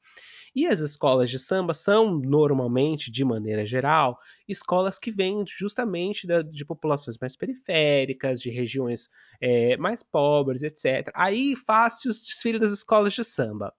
[0.55, 6.41] E as escolas de samba são normalmente, de maneira geral, escolas que vêm justamente da-
[6.41, 9.09] de populações mais periféricas, de regiões
[9.41, 11.11] é, mais pobres, etc.
[11.15, 13.73] Aí faz-se os desfiles das escolas de samba.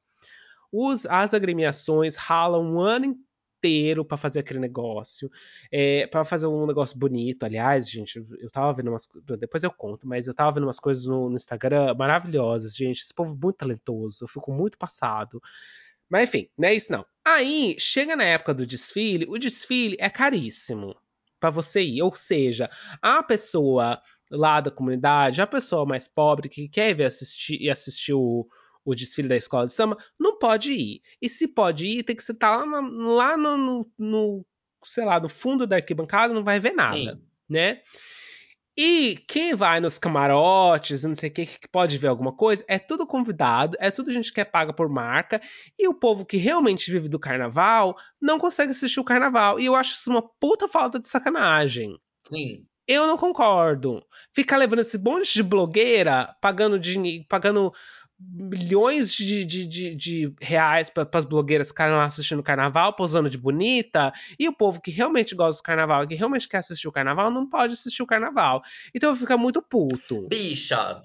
[0.73, 5.31] Os- as agremiações ralam um ano inteiro para fazer aquele negócio,
[5.71, 7.45] é, para fazer um negócio bonito.
[7.45, 9.09] Aliás, gente, eu, tava vendo umas.
[9.39, 13.01] Depois eu conto, mas eu tava vendo umas coisas no, no Instagram maravilhosas, gente.
[13.03, 15.41] Esse povo muito talentoso, eu fico muito passado.
[16.13, 17.07] Mas enfim, não é isso não.
[17.25, 20.95] Aí, chega na época do desfile, o desfile é caríssimo
[21.41, 22.03] para você ir.
[22.03, 22.69] Ou seja,
[23.01, 23.99] a pessoa
[24.31, 28.47] lá da comunidade, a pessoa mais pobre que quer ver assistir, assistir o,
[28.85, 31.01] o desfile da escola de samba, não pode ir.
[31.21, 34.47] E se pode ir, tem que estar lá, no, lá no, no, no,
[34.85, 37.23] sei lá, no fundo da arquibancada, não vai ver nada, Sim.
[37.49, 37.81] né?
[38.77, 42.79] E quem vai nos camarotes, não sei o que, que pode ver alguma coisa, é
[42.79, 45.41] tudo convidado, é tudo gente que é paga por marca,
[45.79, 49.61] e o povo que realmente vive do carnaval não consegue assistir o carnaval.
[49.61, 51.99] E eu acho isso uma puta falta de sacanagem.
[52.27, 52.67] Sim.
[52.89, 54.03] Eu não concordo.
[54.35, 57.73] Ficar levando esse monte de blogueira, pagando dinheiro, pagando
[58.31, 63.31] milhões de, de, de, de reais para as blogueiras ficarem lá assistindo o carnaval, posando
[63.31, 66.93] de bonita, e o povo que realmente gosta do carnaval, que realmente quer assistir o
[66.93, 68.63] carnaval, não pode assistir o carnaval.
[68.95, 70.29] Então fica muito puto.
[70.29, 71.03] Bicha,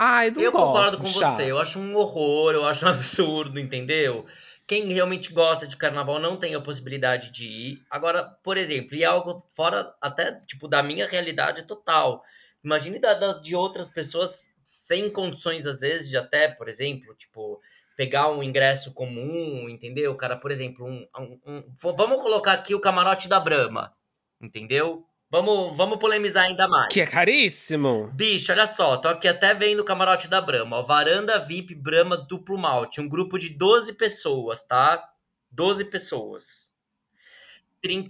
[0.00, 1.50] Ai, não eu gosto, concordo com você.
[1.50, 4.24] Eu acho um horror, eu acho um absurdo, entendeu?
[4.64, 7.82] Quem realmente gosta de carnaval não tem a possibilidade de ir.
[7.90, 12.22] Agora, por exemplo, e algo fora até tipo da minha realidade total.
[12.62, 17.58] Imagine da, da- de outras pessoas sem condições, às vezes, de até, por exemplo, tipo,
[17.96, 20.14] pegar um ingresso comum, entendeu?
[20.14, 21.64] Cara, por exemplo, um, um- um-
[21.96, 23.94] vamos colocar aqui o camarote da Brahma,
[24.40, 25.06] entendeu?
[25.30, 26.92] Vamos, vamos polemizar ainda mais.
[26.92, 28.10] Que é caríssimo.
[28.14, 32.16] Bicho, olha só, tô aqui até vendo o camarote da Brahma, ó, Varanda VIP Brahma
[32.16, 35.02] Duplo Malte, um grupo de 12 pessoas, tá?
[35.50, 36.72] 12 pessoas.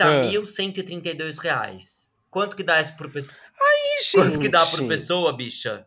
[0.00, 0.22] Ah.
[0.22, 2.12] 30.132 reais.
[2.30, 3.38] Quanto que dá isso por pessoa?
[4.00, 4.88] Ih, Quanto que dá por gente.
[4.88, 5.86] pessoa, bicha?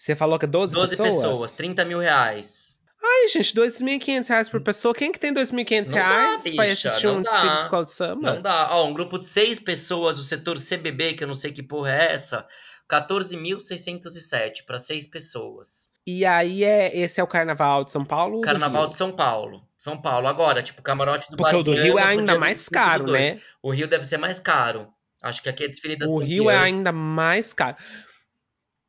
[0.00, 2.80] Você falou que é 12, 12 pessoas, 30 mil reais.
[3.02, 4.94] Ai, gente, 2.500 reais por pessoa.
[4.94, 7.30] Quem que tem 2.500 Não dá, reais pra bicha, assistir um dá.
[7.30, 8.34] desfile de escola de samba?
[8.34, 8.68] Não dá.
[8.72, 11.90] Ó, um grupo de 6 pessoas, o setor CBB, que eu não sei que porra
[11.90, 12.46] é essa,
[12.88, 15.90] 14.607 para 6 pessoas.
[16.06, 18.40] E aí, é, esse é o Carnaval de São Paulo?
[18.40, 19.68] Carnaval de São Paulo.
[19.76, 20.28] São Paulo.
[20.28, 23.12] Agora, tipo, camarote do Porque o do Rio é pro ainda mais 25 do caro,
[23.12, 23.38] né?
[23.62, 24.88] O Rio deve ser mais caro.
[25.22, 27.76] Acho que aqui é desfile das O Rio é ainda mais caro.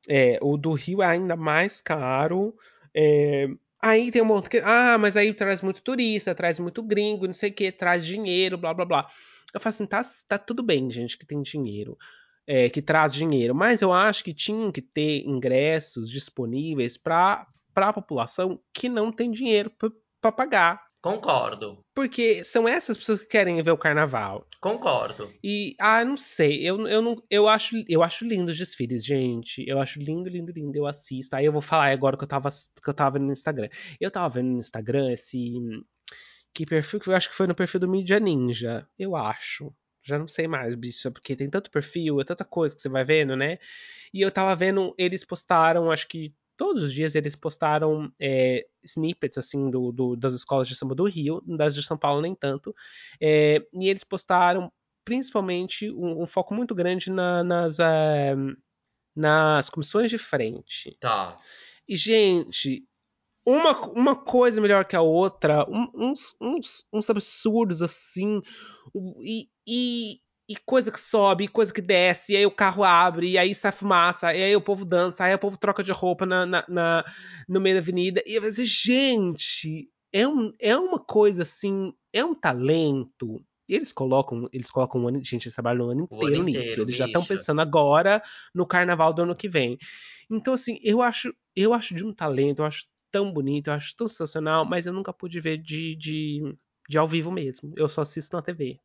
[0.09, 2.55] É, o do Rio é ainda mais caro.
[2.95, 3.47] É,
[3.81, 4.57] aí tem um monte que.
[4.59, 8.57] Ah, mas aí traz muito turista, traz muito gringo, não sei o que, traz dinheiro,
[8.57, 9.09] blá blá blá.
[9.53, 11.97] Eu falo assim, tá, tá tudo bem, gente, que tem dinheiro.
[12.47, 13.55] é, que traz dinheiro.
[13.55, 19.31] Mas eu acho que tinham que ter ingressos disponíveis para a população que não tem
[19.31, 19.71] dinheiro
[20.21, 20.81] para pagar.
[21.01, 21.83] Concordo.
[21.95, 24.45] Porque são essas pessoas que querem ver o carnaval.
[24.61, 25.33] Concordo.
[25.43, 29.65] E, ah, não sei, eu, eu, não, eu, acho, eu acho lindo os desfiles, gente.
[29.67, 31.35] Eu acho lindo, lindo, lindo, eu assisto.
[31.35, 33.67] Aí eu vou falar agora que eu tava, que eu tava vendo no Instagram.
[33.99, 35.55] Eu tava vendo no Instagram esse.
[36.53, 38.87] Que perfil que eu acho que foi no perfil do Mídia Ninja.
[38.99, 39.73] Eu acho.
[40.03, 43.03] Já não sei mais, bicho, porque tem tanto perfil, é tanta coisa que você vai
[43.03, 43.57] vendo, né?
[44.13, 49.35] E eu tava vendo, eles postaram, acho que todos os dias eles postaram é, snippets
[49.35, 52.71] assim do, do, das escolas de samba do Rio, das de São Paulo nem tanto,
[53.19, 54.71] é, e eles postaram
[55.03, 58.35] principalmente um, um foco muito grande na, nas, é,
[59.15, 60.95] nas comissões de frente.
[60.99, 61.39] Tá.
[61.89, 62.87] E, gente,
[63.43, 68.39] uma, uma coisa melhor que a outra, um- uns, uns, uns absurdos assim,
[69.19, 70.19] e, e,
[70.51, 73.55] e coisa que sobe, e coisa que desce, e aí o carro abre, e aí
[73.55, 76.65] sai fumaça, e aí o povo dança, aí o povo troca de roupa na, na,
[76.67, 77.05] na
[77.47, 78.21] no meio da avenida.
[78.25, 83.41] E eu falei assim, gente, é, um, é uma coisa assim, é um talento.
[83.67, 86.81] Eles colocam, eles colocam um ano, gente, eles trabalham o ano inteiro, ano inteiro nisso.
[86.81, 86.97] Eles bicho.
[86.97, 88.21] já estão pensando agora
[88.53, 89.77] no carnaval do ano que vem.
[90.29, 93.95] Então, assim, eu acho, eu acho de um talento, eu acho tão bonito, eu acho
[93.95, 96.55] tão sensacional, mas eu nunca pude ver de, de,
[96.91, 97.73] de ao vivo mesmo.
[97.77, 98.77] Eu só assisto na TV.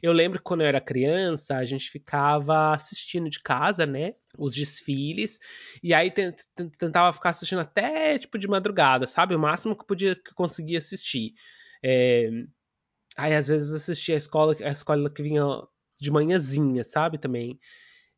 [0.00, 4.14] Eu lembro que quando eu era criança, a gente ficava assistindo de casa, né?
[4.38, 5.40] Os desfiles.
[5.82, 6.08] E aí
[6.78, 9.34] tentava ficar assistindo até tipo de madrugada, sabe?
[9.34, 11.34] O máximo que podia que conseguia assistir.
[11.84, 12.30] É...
[13.16, 15.42] Aí às vezes assistia a escola, a escola que vinha
[16.00, 17.18] de manhãzinha, sabe?
[17.18, 17.58] Também.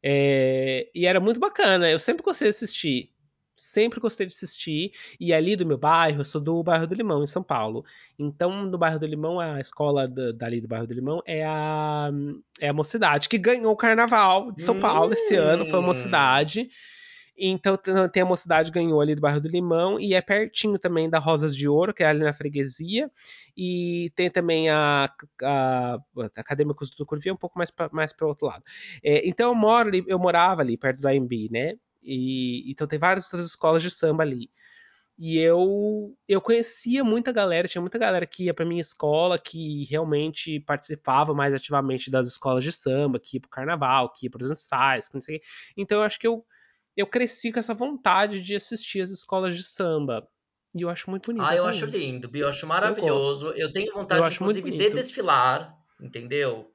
[0.02, 0.90] É...
[0.94, 1.90] E era muito bacana.
[1.90, 3.13] Eu sempre gostei de assistir
[3.56, 4.92] sempre gostei de assistir.
[5.18, 7.84] E ali do meu bairro, eu sou do bairro do Limão, em São Paulo.
[8.18, 12.10] Então, no bairro do Limão, a escola da, dali do bairro do Limão é a,
[12.60, 16.68] é a Mocidade, que ganhou o carnaval de São Paulo esse ano, foi a Mocidade.
[17.36, 17.76] Então
[18.12, 21.56] tem a mocidade ganhou ali do bairro do Limão e é pertinho também da Rosas
[21.56, 23.10] de Ouro, que é ali na freguesia.
[23.56, 25.10] E tem também a,
[25.42, 28.62] a, a Acadêmicos do Curvia, um pouco mais para mais o outro lado.
[29.02, 31.74] É, então eu moro ali, eu morava ali perto da AMB, né?
[32.04, 34.50] E, então tem várias outras escolas de samba ali.
[35.16, 39.84] E eu eu conhecia muita galera, tinha muita galera que ia para minha escola, que
[39.84, 44.50] realmente participava mais ativamente das escolas de samba, que ia pro carnaval, que ia pros
[44.50, 45.40] ensaios, que não sei.
[45.76, 46.44] Então eu acho que eu
[46.96, 50.28] eu cresci com essa vontade de assistir as escolas de samba.
[50.74, 51.44] E eu acho muito bonito.
[51.44, 53.48] Ah, eu acho lindo, eu acho maravilhoso.
[53.48, 56.70] Eu, eu tenho vontade, eu inclusive, de desfilar, entendeu?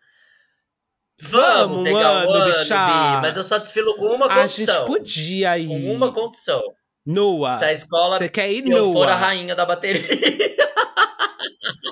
[1.21, 4.73] Vamos, Vamos pegar mano, ano, Bi, mas eu só desfilo com uma condição.
[4.73, 5.67] A gente podia ir.
[5.67, 6.61] Com uma condição.
[7.05, 7.57] Nua.
[7.57, 8.77] Se a escola Você quer ir nua.
[8.77, 10.01] eu for a rainha da bateria.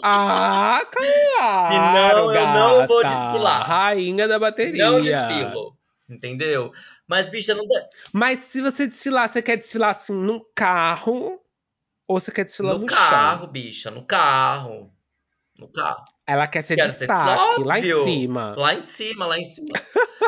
[0.02, 3.68] Ah, claro, E não, eu não vou desfilar.
[3.68, 4.86] Rainha da bateria.
[4.90, 5.76] Não desfilo.
[6.10, 6.72] Entendeu?
[7.06, 7.86] Mas, bicha, não dá.
[8.14, 11.42] Mas se você desfilar, você quer desfilar assim num carro?
[12.08, 13.52] Ou você quer desfilar no, no carro, chão?
[13.52, 14.90] bicha, no carro.
[15.58, 16.06] No carro.
[16.28, 18.56] Ela quer ser quer destaque, ser lá em cima.
[18.58, 19.74] Lá em cima, lá em cima.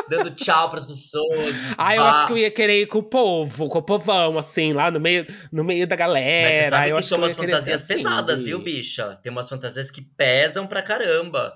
[0.08, 1.54] dando tchau pras pessoas.
[1.76, 4.72] Ah, eu acho que eu ia querer ir com o povo, com o povão, assim,
[4.72, 6.48] lá no meio, no meio da galera.
[6.48, 9.18] Mas você sabe eu que são umas fantasias assim, pesadas, viu, bicha?
[9.22, 11.54] Tem umas fantasias que pesam pra caramba.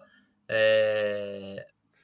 [0.49, 1.54] É...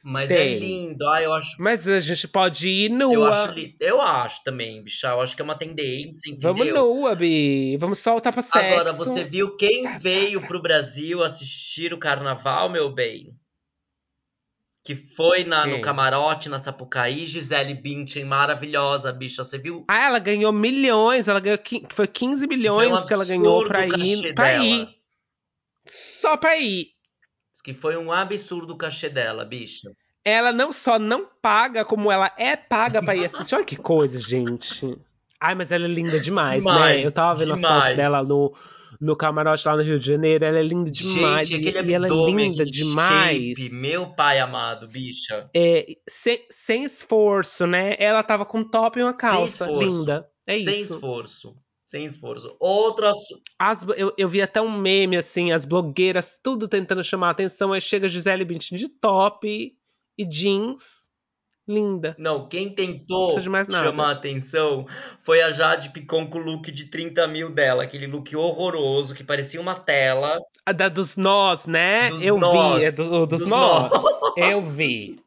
[0.02, 0.54] Mas é Tem.
[0.54, 1.56] é lindo, ah, eu acho.
[1.58, 3.14] Mas a gente pode ir nua.
[3.14, 3.76] Eu acho, li...
[3.78, 5.08] eu acho também, bicha.
[5.08, 6.54] Eu acho que é uma tendência, entendeu?
[6.54, 7.76] Vamos nua, Bi.
[7.76, 8.58] Vamos soltar pra sexo.
[8.58, 13.36] Agora, você viu quem tá, veio tá, pro Brasil assistir o carnaval, meu bem?
[14.82, 19.44] Que foi na, no camarote, na Sapucaí, Gisele Bündchen, maravilhosa, bicha.
[19.44, 19.84] Você viu?
[19.86, 21.28] Ah, ela ganhou milhões.
[21.28, 21.58] Ela ganhou.
[21.90, 24.34] Foi 15 milhões que, um que ela ganhou pra ir.
[24.34, 24.88] Pra ir.
[25.84, 26.88] Só pra ir.
[27.60, 29.92] Que foi um absurdo o cachê dela, bicha.
[30.24, 33.54] Ela não só não paga, como ela é paga pra ir assistir.
[33.54, 34.98] Olha que coisa, gente.
[35.40, 36.70] Ai, mas ela é linda demais, né?
[36.70, 37.06] demais né?
[37.06, 37.74] Eu tava vendo demais.
[37.74, 38.54] as fotos dela no,
[39.00, 40.44] no camarote lá no Rio de Janeiro.
[40.44, 41.48] Ela é linda demais.
[41.48, 43.58] Gente, aquele e, ela é linda demais.
[43.58, 45.48] Shape, meu pai amado, bicha.
[45.54, 47.96] É, sem, sem esforço, né?
[47.98, 49.66] Ela tava com top e uma calça.
[49.66, 50.28] Linda.
[50.46, 50.72] É sem isso.
[50.72, 51.56] Sem esforço.
[51.90, 52.54] Sem esforço.
[52.60, 53.42] Outro assunto.
[53.58, 57.72] As, eu, eu vi até um meme, assim, as blogueiras tudo tentando chamar a atenção.
[57.72, 59.76] Aí chega Gisele Bündchen de top
[60.16, 61.10] e jeans.
[61.66, 62.14] Linda.
[62.16, 64.86] Não, quem tentou chamar a atenção
[65.22, 67.82] foi a Jade Picon com o look de 30 mil dela.
[67.82, 70.38] Aquele look horroroso que parecia uma tela.
[70.64, 72.10] A da dos nós, né?
[72.10, 72.84] Dos eu nós, vi.
[72.84, 73.90] É do, dos, dos nós.
[73.90, 74.04] nós.
[74.36, 75.18] eu vi.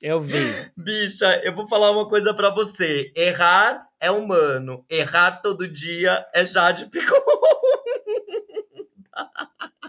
[0.00, 0.70] Eu vi.
[0.76, 3.12] Bicha, eu vou falar uma coisa para você.
[3.14, 4.84] Errar é humano.
[4.90, 7.16] Errar todo dia é Jade Picon.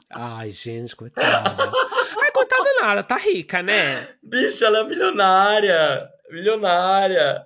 [0.10, 1.72] Ai, gente, coitada.
[2.20, 4.08] Ai, coitada nada, tá rica, né?
[4.24, 6.10] Bicha, ela é milionária.
[6.30, 7.46] Milionária.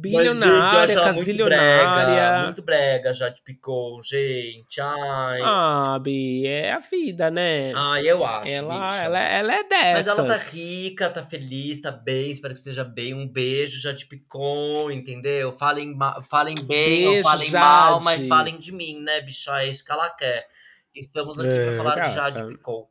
[0.00, 4.80] Bilionária, Mas, gente, muito brega, muito brega, já te picou, gente.
[4.80, 5.40] Ai.
[5.42, 7.72] Ah, Bi, é a vida, né?
[7.74, 8.48] Ai, eu acho.
[8.48, 10.06] Ela, ela, ela é dessas.
[10.06, 13.12] Mas ela tá rica, tá feliz, tá bem, espero que esteja bem.
[13.12, 15.52] Um beijo, já te picou, entendeu?
[15.52, 17.64] Falem, falem bem beijo, falem Jade.
[17.64, 19.62] mal, mas falem de mim, né, bicha?
[19.62, 20.48] É isso que ela quer.
[20.94, 22.08] Estamos aqui é, pra falar gata.
[22.08, 22.88] de Jade Picou.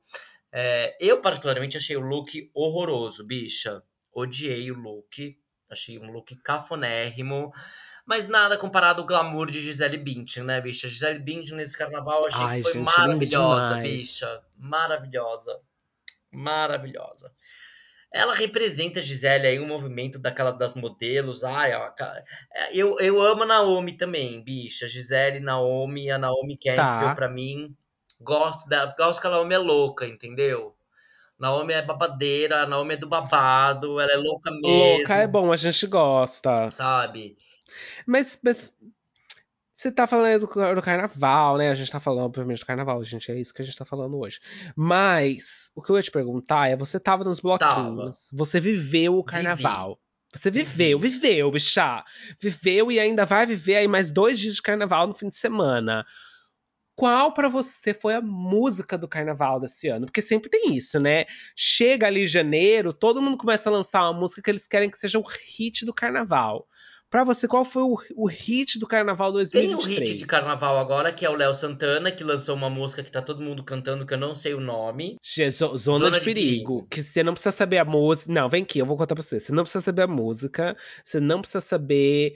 [0.51, 3.81] É, eu, particularmente, achei o look horroroso, bicha.
[4.15, 5.37] Odiei o look.
[5.69, 7.51] Achei um look cafonérrimo.
[8.05, 10.87] Mas nada comparado ao glamour de Gisele Bündchen, né, bicha?
[10.87, 14.43] Gisele Bündchen nesse carnaval achei Ai, que foi gente, maravilhosa, bicha.
[14.55, 15.59] Maravilhosa.
[16.31, 17.33] Maravilhosa.
[18.13, 21.43] Ela representa a Gisele aí, um movimento daquela das modelos.
[21.43, 21.71] Ai,
[22.71, 24.87] eu, eu amo a Naomi também, bicha.
[24.87, 27.15] Gisele, Naomi, a Naomi Campbell, tá.
[27.15, 27.75] pra mim,
[28.21, 28.93] gosto dela.
[28.95, 30.74] Gosto que a Naomi é louca, entendeu?
[31.39, 34.67] Naomi é babadeira, Naomi é do babado, ela é louca mesmo.
[34.67, 36.69] Louca é bom, a gente gosta.
[36.69, 37.37] Sabe?
[38.05, 38.71] Mas, mas
[39.75, 41.69] você tá falando do, do, carnaval, né?
[41.69, 43.31] A gente tá falando, obviamente, do carnaval, gente.
[43.31, 44.39] É isso que a gente tá falando hoje.
[44.75, 48.37] Mas, o que eu ia te perguntar é: você tava nos bloquinhos, tava.
[48.39, 49.89] você viveu o carnaval.
[49.89, 50.05] Vivi.
[50.35, 52.03] Você viveu, viveu, bichá.
[52.39, 56.05] Viveu e ainda vai viver aí mais dois dias de carnaval no fim de semana.
[56.95, 60.05] Qual para você foi a música do carnaval desse ano?
[60.05, 61.25] Porque sempre tem isso, né?
[61.55, 65.19] Chega ali janeiro, todo mundo começa a lançar uma música que eles querem que seja
[65.19, 66.67] o hit do carnaval.
[67.09, 69.87] Pra você, qual foi o, o hit do Carnaval 2023?
[69.87, 73.03] Tem um hit de Carnaval agora, que é o Léo Santana, que lançou uma música
[73.03, 75.15] que tá todo mundo cantando, que eu não sei o nome.
[75.77, 76.87] Zona, Zona de, de perigo, perigo.
[76.89, 78.33] Que você não precisa saber a música.
[78.33, 79.39] Não, vem aqui, eu vou contar pra você.
[79.39, 82.33] Você não precisa saber a música, você não precisa saber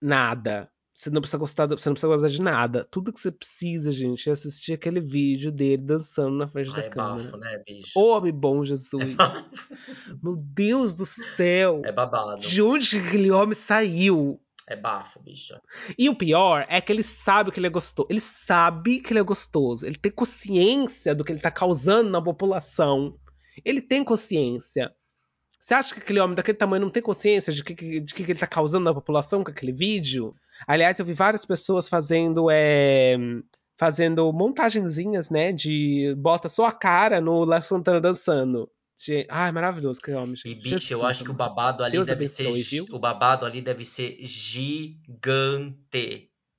[0.00, 0.70] nada.
[1.04, 2.88] Você não precisa gostar, você não precisa gostar de nada.
[2.90, 6.82] Tudo que você precisa, gente, é assistir aquele vídeo dele dançando na frente Ai, da
[6.82, 7.24] é câmera.
[7.24, 7.92] Bafo, né, bicho?
[7.94, 9.12] Homem bom Jesus.
[9.12, 11.82] É Meu Deus do céu.
[11.84, 12.40] É babado.
[12.40, 14.40] De onde aquele homem saiu?
[14.66, 15.60] É bafo, bicho.
[15.98, 18.08] E o pior é que ele sabe que ele é gostoso.
[18.10, 19.84] Ele sabe que ele é gostoso.
[19.84, 23.18] Ele tem consciência do que ele tá causando na população.
[23.62, 24.90] Ele tem consciência.
[25.60, 28.38] Você acha que aquele homem daquele tamanho não tem consciência de que, de que ele
[28.38, 30.34] tá causando na população com aquele vídeo?
[30.66, 32.50] Aliás, eu vi várias pessoas fazendo.
[32.50, 33.16] É,
[33.76, 35.52] fazendo montagenzinhas, né?
[35.52, 38.70] De bota só a cara no La Santana dançando.
[39.28, 40.50] Ai, maravilhoso que homem, gente.
[40.50, 42.76] E, bicho, eu acho que o babado ali Deus deve abençoe, ser.
[42.76, 42.86] Viu?
[42.92, 45.10] O babado ali deve ser gigante.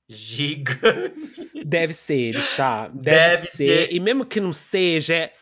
[0.08, 1.64] Gigante.
[1.64, 2.88] Deve ser, bichá.
[2.88, 3.66] Deve, deve ser.
[3.66, 3.92] ser.
[3.92, 5.32] E mesmo que não seja.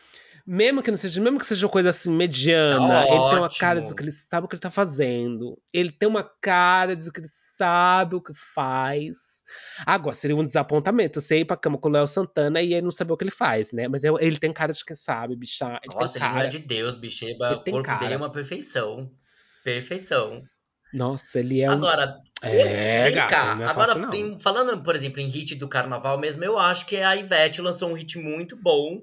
[0.47, 3.81] Mesmo que não seja, mesmo que seja uma coisa assim mediana, ele tem uma cara
[3.81, 5.59] de que ele sabe o que ele tá fazendo.
[5.73, 7.27] Ele tem uma cara de que ele
[7.57, 9.43] sabe o que faz.
[9.85, 12.91] Agora, seria um desapontamento você ir pra cama com o Léo Santana e ele não
[12.91, 13.87] saber o que ele faz, né?
[13.87, 15.77] Mas ele tem cara de quem sabe, bicha.
[15.83, 17.25] Ele Nossa, ele não é de Deus, bicha.
[17.25, 17.99] O corpo cara.
[17.99, 19.11] dele é uma perfeição.
[19.63, 20.43] Perfeição.
[20.93, 21.73] Nossa, ele é um...
[21.73, 23.57] Agora, é, vem cá.
[23.59, 23.95] É Agora,
[24.39, 27.93] falando, por exemplo, em hit do carnaval mesmo, eu acho que a Ivete lançou um
[27.93, 29.01] hit muito bom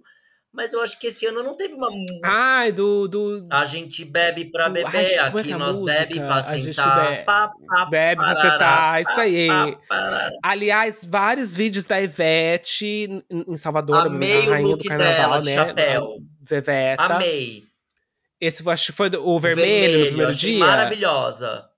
[0.53, 1.89] mas eu acho que esse ano não teve uma.
[2.23, 3.09] Ai, do.
[3.09, 3.47] do...
[3.51, 4.75] A gente bebe pra do...
[4.75, 5.99] beber, Ai, aqui é nós música?
[5.99, 7.11] bebe pra sentar.
[7.11, 7.25] Be...
[7.25, 9.49] Pá, pá, bebe pra sentar, isso aí.
[9.89, 15.55] Pá, Aliás, vários vídeos da Ivete em Salvador, Amei a rainha do carnaval, dela, né?
[15.55, 16.19] chapéu.
[16.41, 17.03] Veveta.
[17.03, 17.65] Amei.
[18.39, 20.59] Esse acho que foi o vermelho, vermelho no primeiro dia.
[20.59, 21.72] Maravilhosa.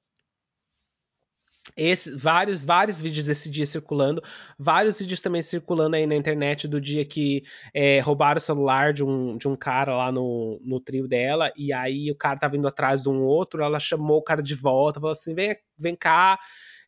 [1.76, 4.22] Esse, vários, vários vídeos desse dia circulando,
[4.56, 9.02] vários vídeos também circulando aí na internet do dia que é, roubaram o celular de
[9.02, 12.68] um, de um cara lá no, no trio dela, e aí o cara tá vindo
[12.68, 16.38] atrás de um outro, ela chamou o cara de volta, falou assim: vem, vem cá,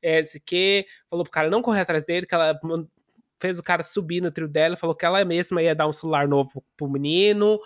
[0.00, 2.56] é, disse que, falou pro cara não correr atrás dele, que ela
[3.40, 6.28] fez o cara subir no trio dela, falou que ela mesma ia dar um celular
[6.28, 7.58] novo pro menino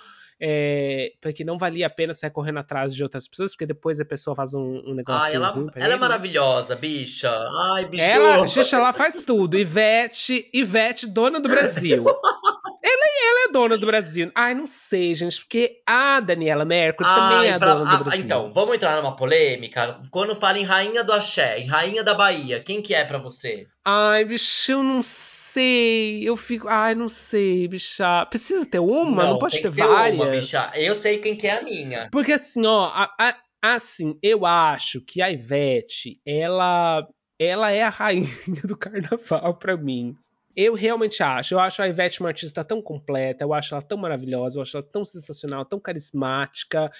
[0.42, 4.04] é, porque não valia a pena sair correndo atrás de outras pessoas, porque depois a
[4.04, 5.26] pessoa faz um, um negócio.
[5.26, 7.30] Ai, ela, ela ele, é maravilhosa, bicha.
[7.74, 7.88] Ai.
[7.98, 9.58] Ela, bicha, ela faz tudo.
[9.58, 12.04] Ivete, Ivete, dona do Brasil.
[12.82, 14.30] ela, ela é dona do Brasil.
[14.34, 18.04] Ai, não sei, gente, porque a Daniela Mercury Ai, também é pra, dona do a,
[18.04, 18.24] Brasil.
[18.24, 20.00] Então, vamos entrar numa polêmica.
[20.10, 23.66] Quando fala em rainha do axé, em rainha da Bahia, quem que é para você?
[23.84, 26.28] Ai, bicho, eu não sei sei.
[26.28, 26.68] Eu fico.
[26.68, 28.26] Ai, não sei, bicha.
[28.26, 29.24] Precisa ter uma?
[29.24, 30.20] Não, não pode ter, ter, várias.
[30.20, 30.70] Uma, bicha.
[30.74, 32.08] Eu sei quem que é a minha.
[32.10, 32.86] Porque assim, ó.
[32.86, 33.36] A, a,
[33.74, 37.06] assim, eu acho que a Ivete, ela.
[37.38, 38.28] Ela é a rainha
[38.68, 40.14] do carnaval para mim.
[40.54, 41.54] Eu realmente acho.
[41.54, 44.76] Eu acho a Ivete uma artista tão completa, eu acho ela tão maravilhosa, eu acho
[44.76, 46.90] ela tão sensacional, tão carismática,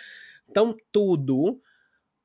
[0.54, 1.60] tão tudo.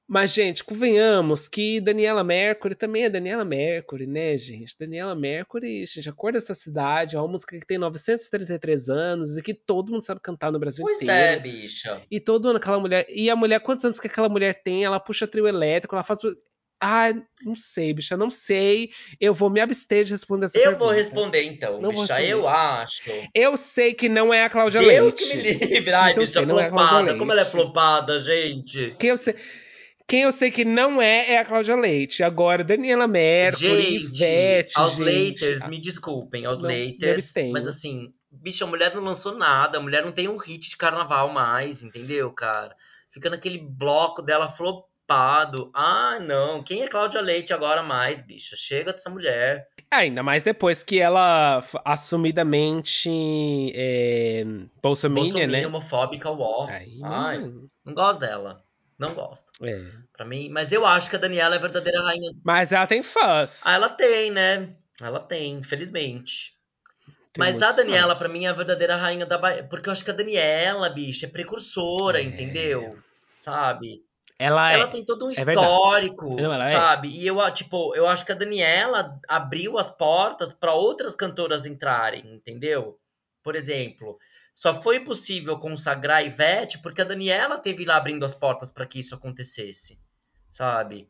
[0.08, 4.76] Mas, gente, convenhamos que Daniela Mercury também é Daniela Mercury, né, gente?
[4.80, 9.42] Daniela Mercury, gente, a cor dessa cidade, é uma música que tem 933 anos e
[9.42, 11.14] que todo mundo sabe cantar no Brasil pois inteiro.
[11.20, 12.02] Pois é, bicha.
[12.10, 13.08] E todo ano aquela mulher.
[13.10, 14.86] E a mulher, quantos anos que aquela mulher tem?
[14.86, 16.20] Ela puxa trio elétrico, ela faz.
[16.80, 17.12] Ah,
[17.44, 18.92] não sei, bicha, não sei.
[19.20, 20.84] Eu vou me abster de responder essa eu pergunta.
[20.84, 22.22] Eu vou responder então, não bicha.
[22.22, 23.10] Eu acho.
[23.34, 25.18] Eu sei que não é a Cláudia Deus Leite.
[25.18, 25.94] Deus que me livre.
[25.94, 27.12] Ai, bicha, flopada.
[27.12, 28.96] É Como ela é flopada, gente.
[29.00, 29.34] Que eu sei.
[30.08, 32.24] Quem eu sei que não é é a Cláudia Leite.
[32.24, 34.74] Agora, Daniela Mercury, gente, Ivete.
[34.76, 37.34] Aos gente, leiters, me desculpem, aos não, leiters.
[37.52, 39.80] Mas assim, bicho, a mulher não lançou nada.
[39.80, 42.76] A mulher não tem um hit de carnaval mais, entendeu, cara?
[43.10, 45.72] Fica naquele bloco dela flopado.
[45.74, 46.62] Ah, não.
[46.62, 48.56] Quem é Cláudia Leite agora mais, bicha?
[48.56, 49.68] Chega dessa mulher.
[49.90, 53.10] Ainda mais depois que ela assumidamente
[53.74, 54.44] é,
[54.84, 55.66] bolsominion, né?
[55.66, 56.68] homofóbica, uó.
[57.04, 57.40] Ai,
[57.84, 58.65] não gosto dela.
[58.98, 59.46] Não gosto.
[59.62, 59.82] É.
[60.14, 62.32] Pra mim, mas eu acho que a Daniela é a verdadeira rainha.
[62.44, 63.62] Mas ela tem fãs.
[63.66, 64.74] Ah, ela tem, né?
[65.02, 66.54] Ela tem, infelizmente.
[67.38, 69.64] Mas muitos a Daniela, pra mim, é a verdadeira rainha da Bahia.
[69.66, 72.24] Porque eu acho que a Daniela, bicha, é precursora, É.
[72.24, 72.98] entendeu?
[73.38, 74.04] Sabe?
[74.40, 74.88] Ela, Ela é.
[74.88, 76.72] tem todo um é histórico, Não, é.
[76.72, 77.10] sabe?
[77.10, 82.34] E eu, tipo, eu acho que a Daniela abriu as portas pra outras cantoras entrarem,
[82.34, 82.98] entendeu?
[83.46, 84.18] Por exemplo,
[84.56, 88.88] só foi possível consagrar a Ivete porque a Daniela teve lá abrindo as portas pra
[88.88, 90.02] que isso acontecesse,
[90.50, 91.08] sabe?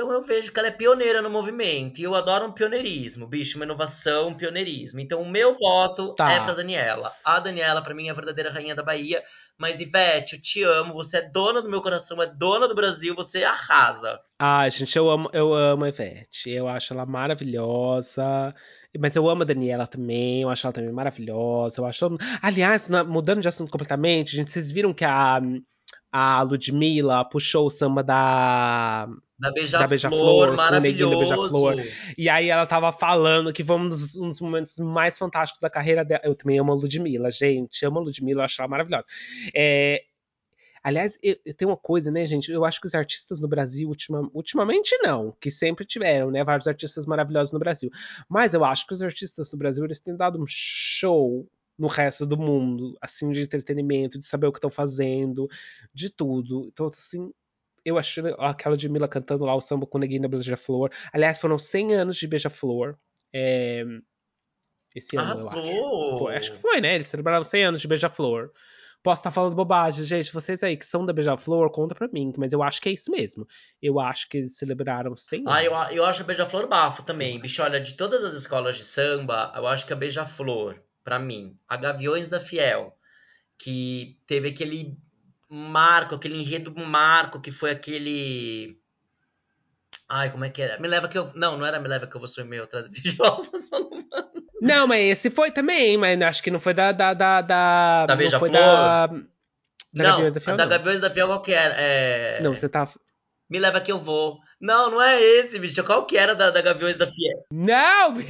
[0.00, 2.00] Então eu vejo que ela é pioneira no movimento.
[2.00, 4.98] E eu adoro um pioneirismo, bicho, uma inovação, um pioneirismo.
[4.98, 6.32] Então o meu voto Tá.
[6.32, 7.12] é pra Daniela.
[7.24, 9.22] A Daniela, pra mim, é a verdadeira rainha da Bahia.
[9.58, 10.94] Mas, Ivete, eu te amo.
[10.94, 13.14] Você é dona do meu coração, é dona do Brasil.
[13.14, 14.18] Você arrasa.
[14.38, 16.48] Ai, gente, eu amo, eu amo a Ivete.
[16.50, 18.54] Eu acho ela maravilhosa.
[18.98, 20.42] Mas eu amo a Daniela também.
[20.42, 21.80] Eu acho ela também maravilhosa.
[21.80, 22.16] Eu acho.
[22.42, 25.40] Aliás, mudando de assunto completamente, gente, vocês viram que a,
[26.12, 29.08] a Ludmilla puxou o samba da.
[29.38, 29.50] Da
[29.86, 31.18] Beija-Flor, da maravilhoso.
[31.18, 31.76] Beija-Flor.
[32.18, 36.20] E aí ela tava falando que foi um dos, momentos mais fantásticos da carreira dela.
[36.24, 37.84] Eu também amo a Ludmilla, gente.
[37.86, 39.06] Amo a Ludmilla, eu acho ela maravilhosa.
[39.54, 40.02] É,
[40.82, 42.50] Aliás, eu, eu tenho uma coisa, né, gente?
[42.50, 46.42] Eu acho que os artistas no Brasil, ultima- ultimamente não, que sempre tiveram, né?
[46.42, 47.90] Vários artistas maravilhosos no Brasil.
[48.28, 51.46] Mas eu acho que os artistas no Brasil, eles têm dado um show
[51.80, 55.48] no resto do mundo, assim, de entretenimento, de saber o que estão fazendo,
[55.94, 56.66] de tudo.
[56.70, 57.32] Então, assim,
[57.84, 60.90] eu acho aquela de Mila cantando lá o samba com o Neguinho da Beija-Flor.
[61.12, 62.96] Aliás, foram 100 anos de Beija-Flor.
[63.32, 63.82] é,
[64.94, 65.58] Esse ano, eu acho.
[65.58, 66.18] Arrasou.
[66.18, 66.94] Foi, acho que foi, né?
[66.94, 68.50] Eles celebraram 100 anos de Beija-Flor.
[69.02, 70.30] Posso estar falando bobagem, gente.
[70.30, 72.34] Vocês aí que são da Beija-Flor, conta pra mim.
[72.36, 73.48] Mas eu acho que é isso mesmo.
[73.80, 75.52] Eu acho que eles celebraram 100 anos.
[75.54, 77.40] Ah, eu, eu acho a Beija-Flor bafo também.
[77.40, 80.78] Bicho, olha, de todas as escolas de samba, eu acho que a Beija-Flor,
[81.10, 82.96] pra mim, a Gaviões da Fiel,
[83.58, 84.96] que teve aquele
[85.48, 88.78] marco, aquele enredo marco, que foi aquele.
[90.08, 90.78] Ai, como é que era?
[90.78, 91.32] Me leva que eu.
[91.34, 93.90] Não, não era Me leva que eu vou meu, atrás invejosa, só não.
[94.62, 96.92] Não, mas esse foi também, mas acho que não foi da.
[96.92, 99.08] Da, da, da, Da não foi da.
[99.08, 100.70] Da não, Gaviões da Fiel, da não.
[100.70, 101.74] Gaviões da Fiel qual que era?
[101.76, 102.40] É...
[102.40, 102.88] Não, você tá.
[103.50, 104.38] Me leva que eu vou.
[104.60, 105.82] Não, não é esse, bicho.
[105.82, 107.44] Qual que era da, da Gaviões da Fiel?
[107.52, 108.14] Não,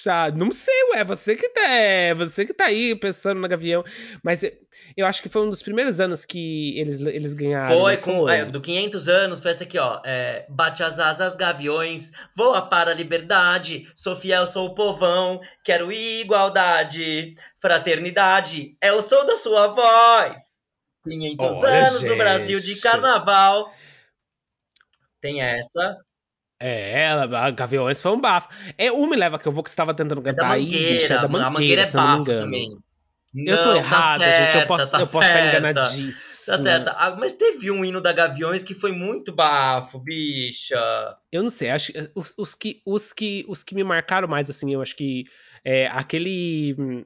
[0.00, 0.30] bicha!
[0.30, 1.04] Não sei, ué.
[1.04, 3.84] Você que tá, é, você que tá aí pensando na Gavião.
[4.22, 4.52] Mas eu,
[4.96, 7.78] eu acho que foi um dos primeiros anos que eles, eles ganharam.
[7.78, 10.00] Foi, não com, é, do 500 anos, foi essa aqui, ó.
[10.04, 13.90] É, bate as asas, gaviões, voa para a liberdade.
[13.94, 18.76] Sou fiel, sou o povão, quero igualdade, fraternidade.
[18.80, 20.58] É o som da sua voz.
[21.08, 22.80] 500 Olha, anos no Brasil de gente.
[22.82, 23.72] carnaval.
[25.20, 25.98] Tem essa.
[26.60, 28.48] É, ela, a Gaviões foi um bafo.
[28.76, 30.64] É o Me Leva Que Eu Vou que você tava tentando É da cantar aí,
[30.64, 30.94] mangueira.
[30.94, 32.68] bicha, é da a mangueira, mangueira é eu não me bafo também.
[33.34, 34.56] Eu tô Não, errada, tá gente.
[34.56, 35.58] Eu posso, tá eu posso estar certa.
[35.58, 36.56] enganadíssima.
[36.58, 36.90] Tá certa.
[36.92, 41.16] Ah, mas teve um hino da Gaviões que foi muito bafo, bicha.
[41.32, 44.50] Eu não sei, acho que os, os que os que os que me marcaram mais
[44.50, 45.24] assim, eu acho que
[45.64, 47.04] é aquele hum,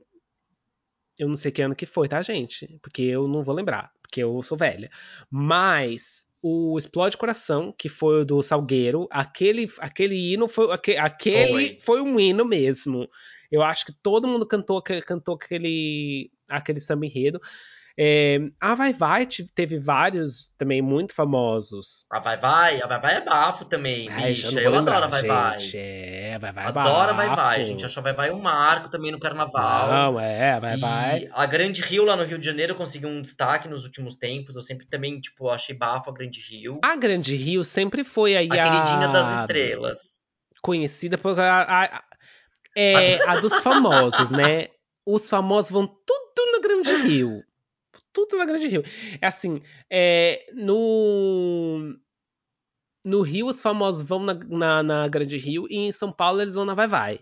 [1.18, 2.78] eu não sei que ano que foi, tá, gente?
[2.82, 4.90] Porque eu não vou lembrar, porque eu sou velha.
[5.30, 11.78] Mas o Explode Coração, que foi o do Salgueiro, aquele aquele hino foi aque- aquele
[11.80, 12.03] Foi.
[12.03, 13.09] um hino mesmo.
[13.51, 17.40] Eu acho que todo mundo cantou cantou aquele aquele samba enredo.
[17.97, 22.05] É, a Vai Vai te- teve vários também muito famosos.
[22.11, 24.49] A Vai Vai, a Vai Vai é bafo também, Ai, bicha.
[24.61, 25.59] Eu lembrar, adoro a Vai Vai.
[25.61, 25.76] gente.
[25.78, 27.86] É, vai, vai, Adoro a Vai Vai, gente.
[27.86, 29.88] Acho a Vai Vai um marco também no carnaval.
[30.12, 31.28] Não, é, vai, e vai.
[31.32, 34.57] a Grande Rio lá no Rio de Janeiro conseguiu um destaque nos últimos tempos.
[34.57, 36.80] Eu sempre também, tipo, achei bafo a Grande Rio.
[36.82, 38.70] A Grande Rio sempre foi aí a a...
[38.70, 39.99] queridinha das estrelas.
[40.61, 41.38] Conhecida por...
[41.38, 42.03] A, a-
[42.76, 44.66] é, a dos famosos, né?
[45.07, 47.40] Os famosos vão tudo na Grande Rio.
[48.14, 48.84] Tudo na Grande Rio.
[49.20, 49.60] É assim,
[49.90, 51.98] é, no...
[53.04, 56.54] No Rio, os famosos vão na, na, na Grande Rio e em São Paulo eles
[56.54, 57.20] vão na Vai Vai.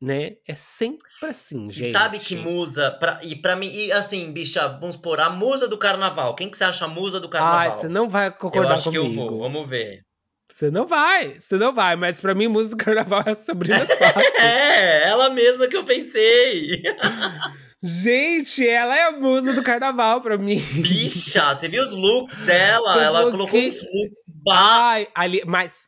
[0.00, 0.36] Né?
[0.46, 1.92] É sempre assim, gente.
[1.92, 5.78] Sabe que musa, pra, e pra mim, e assim, bicha, vamos supor, a musa do
[5.78, 6.34] carnaval.
[6.34, 7.76] Quem que você acha a musa do carnaval?
[7.76, 9.04] você não vai eu concordar acho comigo.
[9.04, 10.04] que eu vou, vamos ver.
[10.50, 13.84] Você não vai, você não vai, mas pra mim música do carnaval é a Sabrina
[13.86, 14.18] Sato.
[14.40, 16.82] É, ela mesma que eu pensei.
[17.86, 20.58] Gente, ela é a musa do carnaval pra mim.
[20.82, 23.02] Bicha, você viu os looks dela?
[23.02, 24.18] Ela colocou Coloquei- uns looks.
[24.50, 25.84] Ai, ali, mas,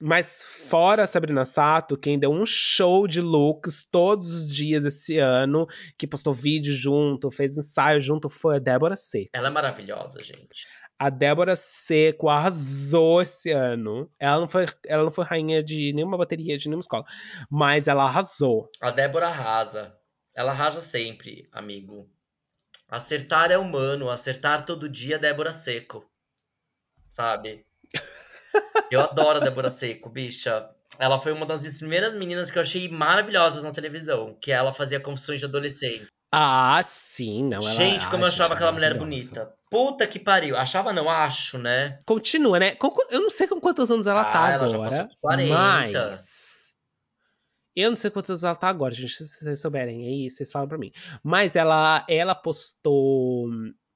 [0.00, 5.18] mas fora a Sabrina Sato, quem deu um show de looks todos os dias esse
[5.18, 5.66] ano,
[5.98, 9.28] que postou vídeo junto, fez ensaio junto, foi a Débora Seco.
[9.34, 10.66] Ela é maravilhosa, gente.
[10.98, 14.10] A Débora Seco arrasou esse ano.
[14.18, 17.04] Ela não foi, ela não foi rainha de nenhuma bateria, de nenhuma escola,
[17.50, 18.70] mas ela arrasou.
[18.80, 19.92] A Débora arrasa.
[20.36, 22.08] Ela arrasa sempre, amigo.
[22.88, 26.04] Acertar é humano, acertar todo dia é Débora Seco.
[27.10, 27.64] Sabe?
[28.90, 30.70] Eu adoro a Débora Seco, bicha.
[30.98, 34.72] ela foi uma das minhas primeiras meninas que eu achei maravilhosas na televisão, que ela
[34.72, 36.06] fazia confissões de adolescente.
[36.32, 37.58] Ah, sim, não.
[37.58, 39.52] Ela, gente, como eu achava aquela mulher bonita.
[39.70, 40.56] Puta que pariu.
[40.56, 41.98] Achava não, acho, né?
[42.06, 42.76] Continua, né?
[43.10, 44.90] Eu não sei com quantos anos ela Ah, tá ela já agora.
[44.90, 45.48] passou dos 40.
[45.54, 46.35] Mas.
[47.76, 49.12] Eu não sei quantos anos ela tá agora, gente.
[49.12, 50.90] Se vocês souberem aí, vocês falam pra mim.
[51.22, 53.48] Mas ela, ela postou.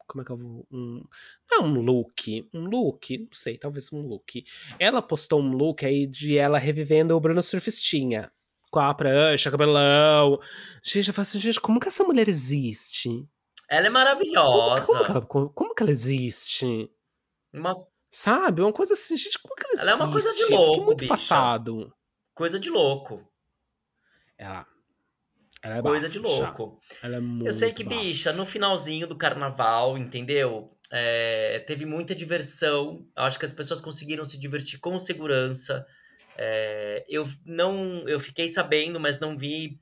[0.07, 0.67] Como é que eu vou.
[0.71, 1.03] Um,
[1.51, 2.49] não é um look.
[2.53, 3.17] Um look?
[3.19, 4.45] Não sei, talvez um look.
[4.79, 8.31] Ela postou um look aí de ela revivendo o Bruno Surfistinha.
[8.71, 10.39] Com a prancha, cabelão.
[10.85, 13.09] Gente, eu falo assim, gente, como que essa mulher existe?
[13.69, 14.85] Ela é Como, maravilhosa.
[14.87, 16.91] como que ela, como, como que ela existe?
[17.53, 17.77] Uma
[18.13, 18.61] Sabe?
[18.63, 19.89] Uma coisa assim, gente, como que ela existe?
[19.89, 21.09] Ela é uma coisa de louco, muito bicha.
[21.09, 21.93] passado.
[22.35, 23.25] coisa de louco.
[24.41, 24.67] Ela,
[25.63, 26.81] ela é Coisa bafo, de louco.
[27.03, 28.01] Ela é muito Eu sei que, bafo.
[28.01, 30.75] bicha, no finalzinho do carnaval, entendeu?
[30.91, 33.07] É, teve muita diversão.
[33.15, 35.87] Eu acho que as pessoas conseguiram se divertir com segurança.
[36.39, 39.79] É, eu não, eu fiquei sabendo, mas não vi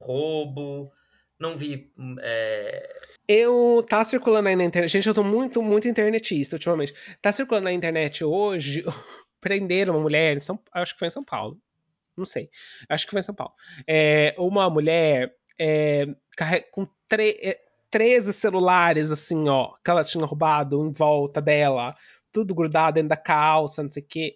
[0.00, 0.90] roubo,
[1.38, 1.92] não vi.
[2.20, 2.92] é,
[3.28, 4.90] Eu tá circulando aí na internet.
[4.90, 6.92] Gente, eu tô muito, muito internetista ultimamente.
[7.22, 8.84] Tá circulando na internet hoje.
[9.40, 11.56] Prenderam uma mulher, em São, acho que foi em São Paulo.
[12.16, 12.48] Não sei.
[12.88, 13.52] Acho que foi em São Paulo.
[13.86, 16.06] É, uma mulher é,
[16.70, 17.58] com tre- é,
[17.90, 21.94] 13 celulares, assim, ó, que ela tinha roubado em volta dela.
[22.32, 24.34] Tudo grudado dentro da calça, não sei o quê.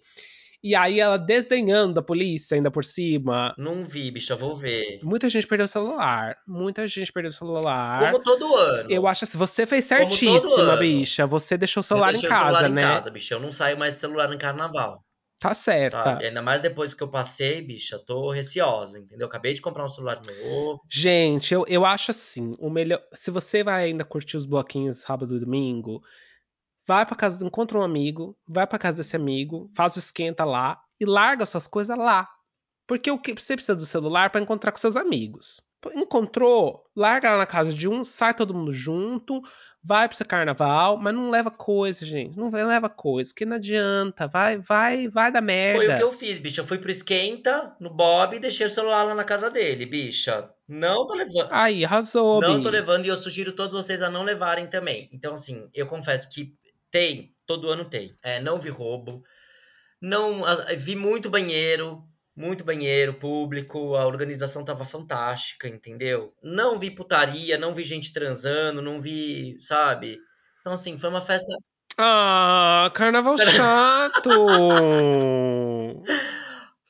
[0.63, 3.53] E aí ela desdenhando da polícia, ainda por cima.
[3.57, 4.99] não vi, bicha, vou ver.
[5.03, 6.35] Muita gente perdeu o celular.
[6.47, 7.99] Muita gente perdeu o celular.
[7.99, 8.91] Como todo ano.
[8.91, 11.25] Eu acho assim, você fez certíssima, bicha.
[11.27, 12.81] Você deixou o celular em casa, o celular né?
[12.81, 13.35] em casa, bicha.
[13.35, 15.03] Eu não saio mais de celular em carnaval.
[15.39, 16.03] Tá certa.
[16.03, 16.25] Sabe?
[16.25, 19.27] Ainda mais depois que eu passei, bicha, tô receosa, entendeu?
[19.27, 20.81] Acabei de comprar um celular novo.
[20.89, 23.01] Gente, eu, eu acho assim, o melhor.
[23.13, 26.03] Se você vai ainda curtir os bloquinhos sábado e domingo,
[26.87, 30.81] vai pra casa, encontra um amigo, vai pra casa desse amigo, faz o esquenta lá
[30.99, 32.27] e larga suas coisas lá.
[32.87, 35.61] Porque o que você precisa do celular pra encontrar com seus amigos.
[35.93, 39.41] Encontrou, larga lá na casa de um, sai todo mundo junto,
[39.87, 42.37] vai pro seu carnaval, mas não leva coisa, gente.
[42.37, 44.27] Não leva coisa, porque não adianta.
[44.27, 45.79] Vai, vai, vai dar merda.
[45.85, 46.61] Foi o que eu fiz, bicha.
[46.61, 50.49] Eu fui pro esquenta, no Bob, e deixei o celular lá na casa dele, bicha.
[50.67, 51.47] Não tô levando.
[51.51, 52.63] Aí, arrasou, Não Bi.
[52.63, 55.09] tô levando e eu sugiro todos vocês a não levarem também.
[55.13, 56.53] Então, assim, eu confesso que
[56.91, 58.13] tem, todo ano tem.
[58.21, 59.23] É, não vi roubo.
[60.01, 62.03] Não, a- vi muito banheiro,
[62.37, 66.31] muito banheiro público, a organização tava fantástica, entendeu?
[66.43, 70.19] Não vi putaria, não vi gente transando, não vi, sabe?
[70.61, 71.51] Então, assim, foi uma festa.
[71.97, 74.29] Ah, carnaval chato!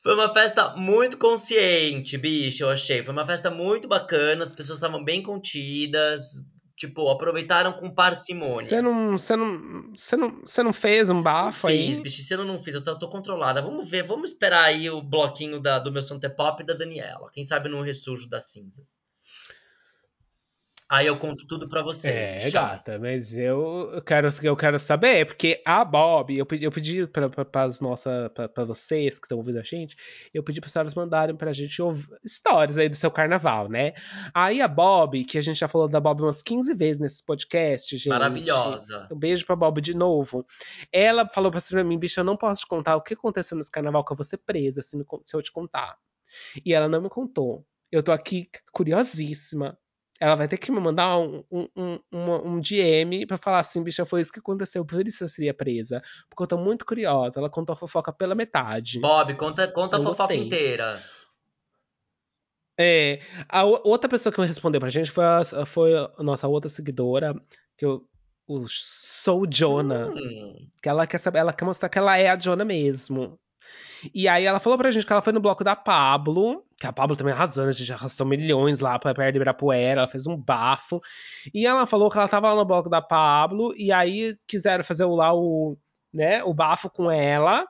[0.02, 3.02] Foi uma festa muito consciente, bicho, eu achei.
[3.02, 6.44] Foi uma festa muito bacana, as pessoas estavam bem contidas,
[6.78, 8.68] tipo, aproveitaram com parcimônia.
[8.68, 12.02] Você não, você não, você não, você não fez um bafo Não fiz, aí?
[12.02, 13.60] bicho, se eu não fiz, eu tô, tô controlada.
[13.60, 17.30] Vamos ver, vamos esperar aí o bloquinho da, do meu Santa Pop e da Daniela.
[17.32, 19.00] Quem sabe no ressurjo das cinzas.
[20.90, 22.14] Aí eu conto tudo pra vocês.
[22.14, 22.62] É, bichão.
[22.62, 27.06] gata, mas eu eu quero, eu quero saber, porque a Bob, eu pedi, eu pedi
[27.06, 29.96] pra, pra, pras nossas, pra, pra vocês que estão ouvindo a gente,
[30.32, 33.92] eu pedi para senhoras mandarem pra gente ouvir histórias aí do seu carnaval, né?
[34.32, 37.96] Aí a Bob, que a gente já falou da Bob umas 15 vezes nesse podcast,
[37.96, 38.08] gente.
[38.08, 39.08] Maravilhosa.
[39.12, 40.46] Um beijo pra Bob de novo.
[40.90, 44.02] Ela falou pra mim, bicho, eu não posso te contar o que aconteceu nesse carnaval
[44.04, 45.98] que eu vou ser presa se, me se eu te contar.
[46.64, 47.66] E ela não me contou.
[47.90, 49.78] Eu tô aqui curiosíssima.
[50.20, 54.04] Ela vai ter que me mandar um, um, um, um DM pra falar assim, bicha,
[54.04, 56.02] foi isso que aconteceu, por isso eu seria presa.
[56.28, 57.38] Porque eu tô muito curiosa.
[57.38, 59.00] Ela contou a fofoca pela metade.
[59.00, 60.46] Bob, conta, conta a fofoca gostei.
[60.46, 61.02] inteira.
[62.80, 66.68] É, a outra pessoa que me respondeu pra gente foi a, foi a nossa outra
[66.68, 67.34] seguidora,
[67.76, 68.06] que eu,
[68.46, 70.08] o Sou Jonah.
[70.08, 73.38] Hum, Que ela quer saber, ela quer mostrar que ela é a Jonah mesmo.
[74.14, 76.92] E aí ela falou pra gente que ela foi no bloco da Pablo, que a
[76.92, 77.70] Pablo também arrasou, né?
[77.70, 81.00] A gente arrastou milhões lá pra perto de Ibirapuera, ela fez um bafo.
[81.52, 85.04] E ela falou que ela tava lá no bloco da Pablo, e aí quiseram fazer
[85.06, 85.76] lá o,
[86.12, 87.66] né, o bafo com ela.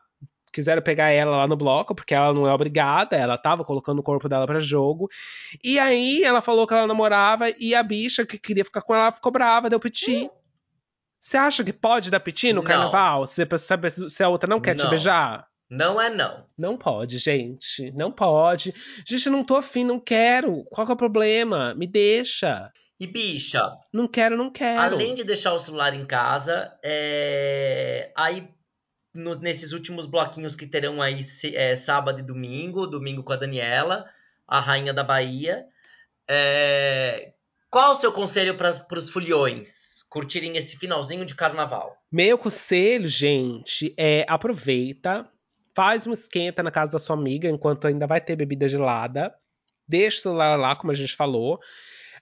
[0.51, 4.03] Quiseram pegar ela lá no bloco, porque ela não é obrigada, ela tava colocando o
[4.03, 5.09] corpo dela pra jogo.
[5.63, 9.13] E aí ela falou que ela namorava e a bicha que queria ficar com ela
[9.13, 10.29] ficou brava, deu piti.
[11.21, 12.69] Você acha que pode dar piti no Não.
[12.69, 13.27] carnaval?
[13.27, 14.91] Se, se, se a outra não quer te Não.
[14.91, 15.48] beijar?
[15.71, 16.45] Não é não.
[16.57, 17.93] Não pode, gente.
[17.97, 18.75] Não pode.
[19.07, 20.65] Gente, não tô afim, não quero.
[20.71, 21.75] Qual que é o problema?
[21.75, 22.73] Me deixa.
[23.01, 24.81] E bicha, Não quero, não quero.
[24.81, 28.49] além de deixar o celular em casa, é, aí
[29.15, 31.21] no- nesses últimos bloquinhos que terão aí
[31.55, 34.05] é, sábado e domingo, domingo com a Daniela,
[34.49, 35.65] a rainha da Bahia,
[36.29, 37.33] é,
[37.71, 41.97] qual o seu conselho para os foliões curtirem esse finalzinho de carnaval?
[42.11, 45.29] Meu conselho, gente, é aproveita,
[45.79, 49.33] faz um esquenta na casa da sua amiga enquanto ainda vai ter bebida gelada.
[49.87, 51.61] Deixa o celular lá, como a gente falou.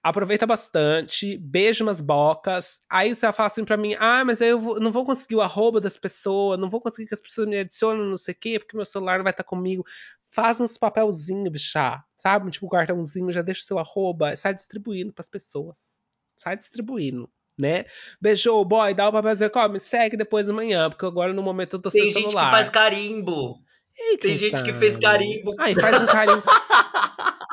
[0.03, 2.83] Aproveita bastante, beija umas bocas.
[2.87, 5.41] Aí você vai falar assim pra mim: ah, mas eu vou, não vou conseguir o
[5.41, 8.59] arroba das pessoas, não vou conseguir que as pessoas me adicionem, não sei o quê,
[8.59, 9.83] porque meu celular não vai estar comigo.
[10.29, 12.51] Faz uns papelzinhos, bichá, sabe?
[12.51, 16.03] Tipo, um cartãozinho, já deixa o seu arroba, sai distribuindo pras pessoas.
[16.37, 17.27] Sai distribuindo
[17.59, 17.85] né?
[18.21, 21.83] Beijou, boy, dá o papelzinho, ó, me segue depois amanhã, porque agora no momento eu
[21.83, 22.31] tô sem Tem celular.
[22.31, 23.59] gente que faz carimbo.
[23.99, 25.55] Ei, Tem gente que fez carimbo.
[25.59, 26.43] Aí faz um carimbo.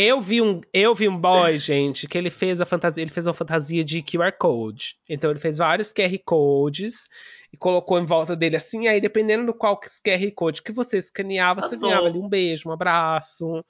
[0.00, 3.26] Eu vi um, eu vi um boy, gente, que ele fez a fantasia, ele fez
[3.26, 4.94] uma fantasia de QR Code.
[5.08, 7.08] Então ele fez vários QR Codes
[7.52, 11.62] e colocou em volta dele assim, aí dependendo do qual QR Code que você escaneava,
[11.62, 11.88] você Arrasou.
[11.88, 13.64] ganhava ali um beijo, um abraço.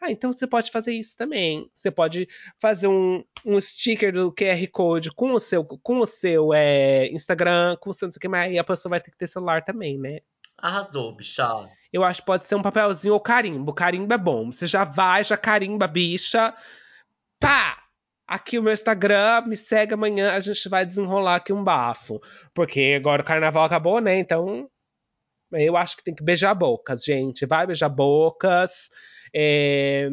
[0.00, 1.68] Ah, então você pode fazer isso também.
[1.72, 2.28] Você pode
[2.60, 7.76] fazer um, um sticker do QR Code com o seu, com o seu é, Instagram,
[7.80, 9.26] com o seu não sei o que, mas aí a pessoa vai ter que ter
[9.26, 10.20] celular também, né?
[10.56, 11.68] Arrasou, bicha.
[11.92, 13.72] Eu acho que pode ser um papelzinho ou carimbo.
[13.72, 14.52] Carimbo é bom.
[14.52, 16.54] Você já vai, já carimba, bicha.
[17.40, 17.84] Pá!
[18.26, 22.20] Aqui o meu Instagram, me segue amanhã, a gente vai desenrolar aqui um bafo.
[22.52, 24.18] Porque agora o carnaval acabou, né?
[24.18, 24.68] Então,
[25.52, 27.46] eu acho que tem que beijar bocas, gente.
[27.46, 28.90] Vai beijar bocas.
[29.34, 30.08] É,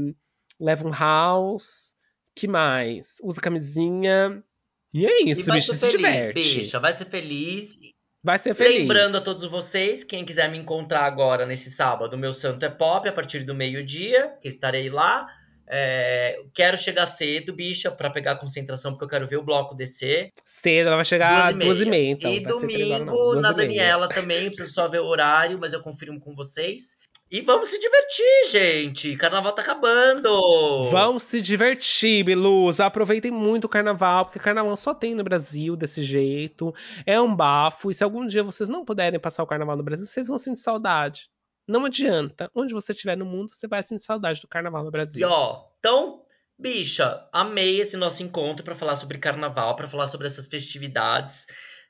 [0.59, 1.95] Leva um house.
[2.35, 3.17] Que mais?
[3.23, 4.43] Usa camisinha.
[4.93, 5.71] E é E isso, vai bicho.
[5.71, 6.33] ser Se feliz, diverte.
[6.33, 6.79] bicha.
[6.79, 7.77] Vai ser feliz.
[8.23, 8.79] Vai ser feliz.
[8.79, 13.07] Lembrando a todos vocês, quem quiser me encontrar agora nesse sábado, meu santo é pop,
[13.07, 15.27] a partir do meio-dia, que estarei lá.
[15.67, 19.75] É, quero chegar cedo, bicha, pra pegar a concentração, porque eu quero ver o bloco
[19.75, 20.31] descer.
[20.43, 22.31] Cedo, ela vai chegar às duas e meia, então.
[22.31, 23.55] e horas, domingo duas na e.
[23.55, 26.97] Daniela também, preciso só ver o horário, mas eu confirmo com vocês.
[27.35, 29.17] E vamos se divertir, gente.
[29.17, 30.89] Carnaval tá acabando.
[30.89, 32.79] Vão se divertir, Bilus.
[32.79, 36.73] Aproveitem muito o carnaval, porque carnaval só tem no Brasil desse jeito.
[37.05, 37.91] É um bafo.
[37.91, 40.61] E se algum dia vocês não puderem passar o carnaval no Brasil, vocês vão sentir
[40.61, 41.29] saudade.
[41.67, 42.49] Não adianta.
[42.55, 45.27] Onde você estiver no mundo, você vai sentir saudade do carnaval no E Brasil.
[45.29, 46.21] ó, então,
[46.57, 51.47] bicha, amei esse nosso encontro pra falar sobre carnaval, pra falar sobre essas festividades.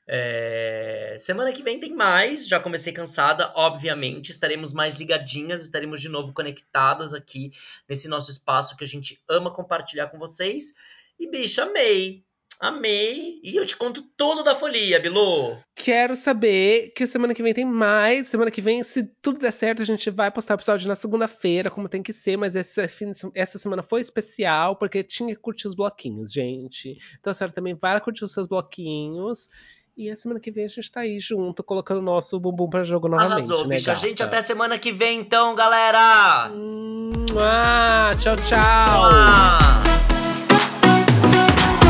[0.08, 2.46] É, Semana que vem tem mais.
[2.46, 4.30] Já comecei cansada, obviamente.
[4.30, 7.52] Estaremos mais ligadinhas, estaremos de novo conectadas aqui
[7.88, 10.74] nesse nosso espaço que a gente ama compartilhar com vocês.
[11.18, 12.24] E, bicha, amei.
[12.58, 13.38] Amei.
[13.42, 15.58] E eu te conto tudo da folia, Bilu.
[15.74, 18.28] Quero saber que semana que vem tem mais.
[18.28, 21.70] Semana que vem, se tudo der certo, a gente vai postar o episódio na segunda-feira,
[21.70, 22.38] como tem que ser.
[22.38, 22.86] Mas essa,
[23.34, 26.96] essa semana foi especial, porque tinha que curtir os bloquinhos, gente.
[27.20, 29.48] Então a senhora também vai curtir os seus bloquinhos.
[29.96, 32.84] E a semana que vem a gente tá aí junto, colocando o nosso bumbum pra
[32.84, 33.94] jogo novamente, Arrasou, né, bicha.
[33.94, 34.06] gata?
[34.06, 36.50] Gente, até semana que vem, então, galera.
[37.38, 39.10] Ah, tchau, tchau.
[39.10, 40.15] Mua!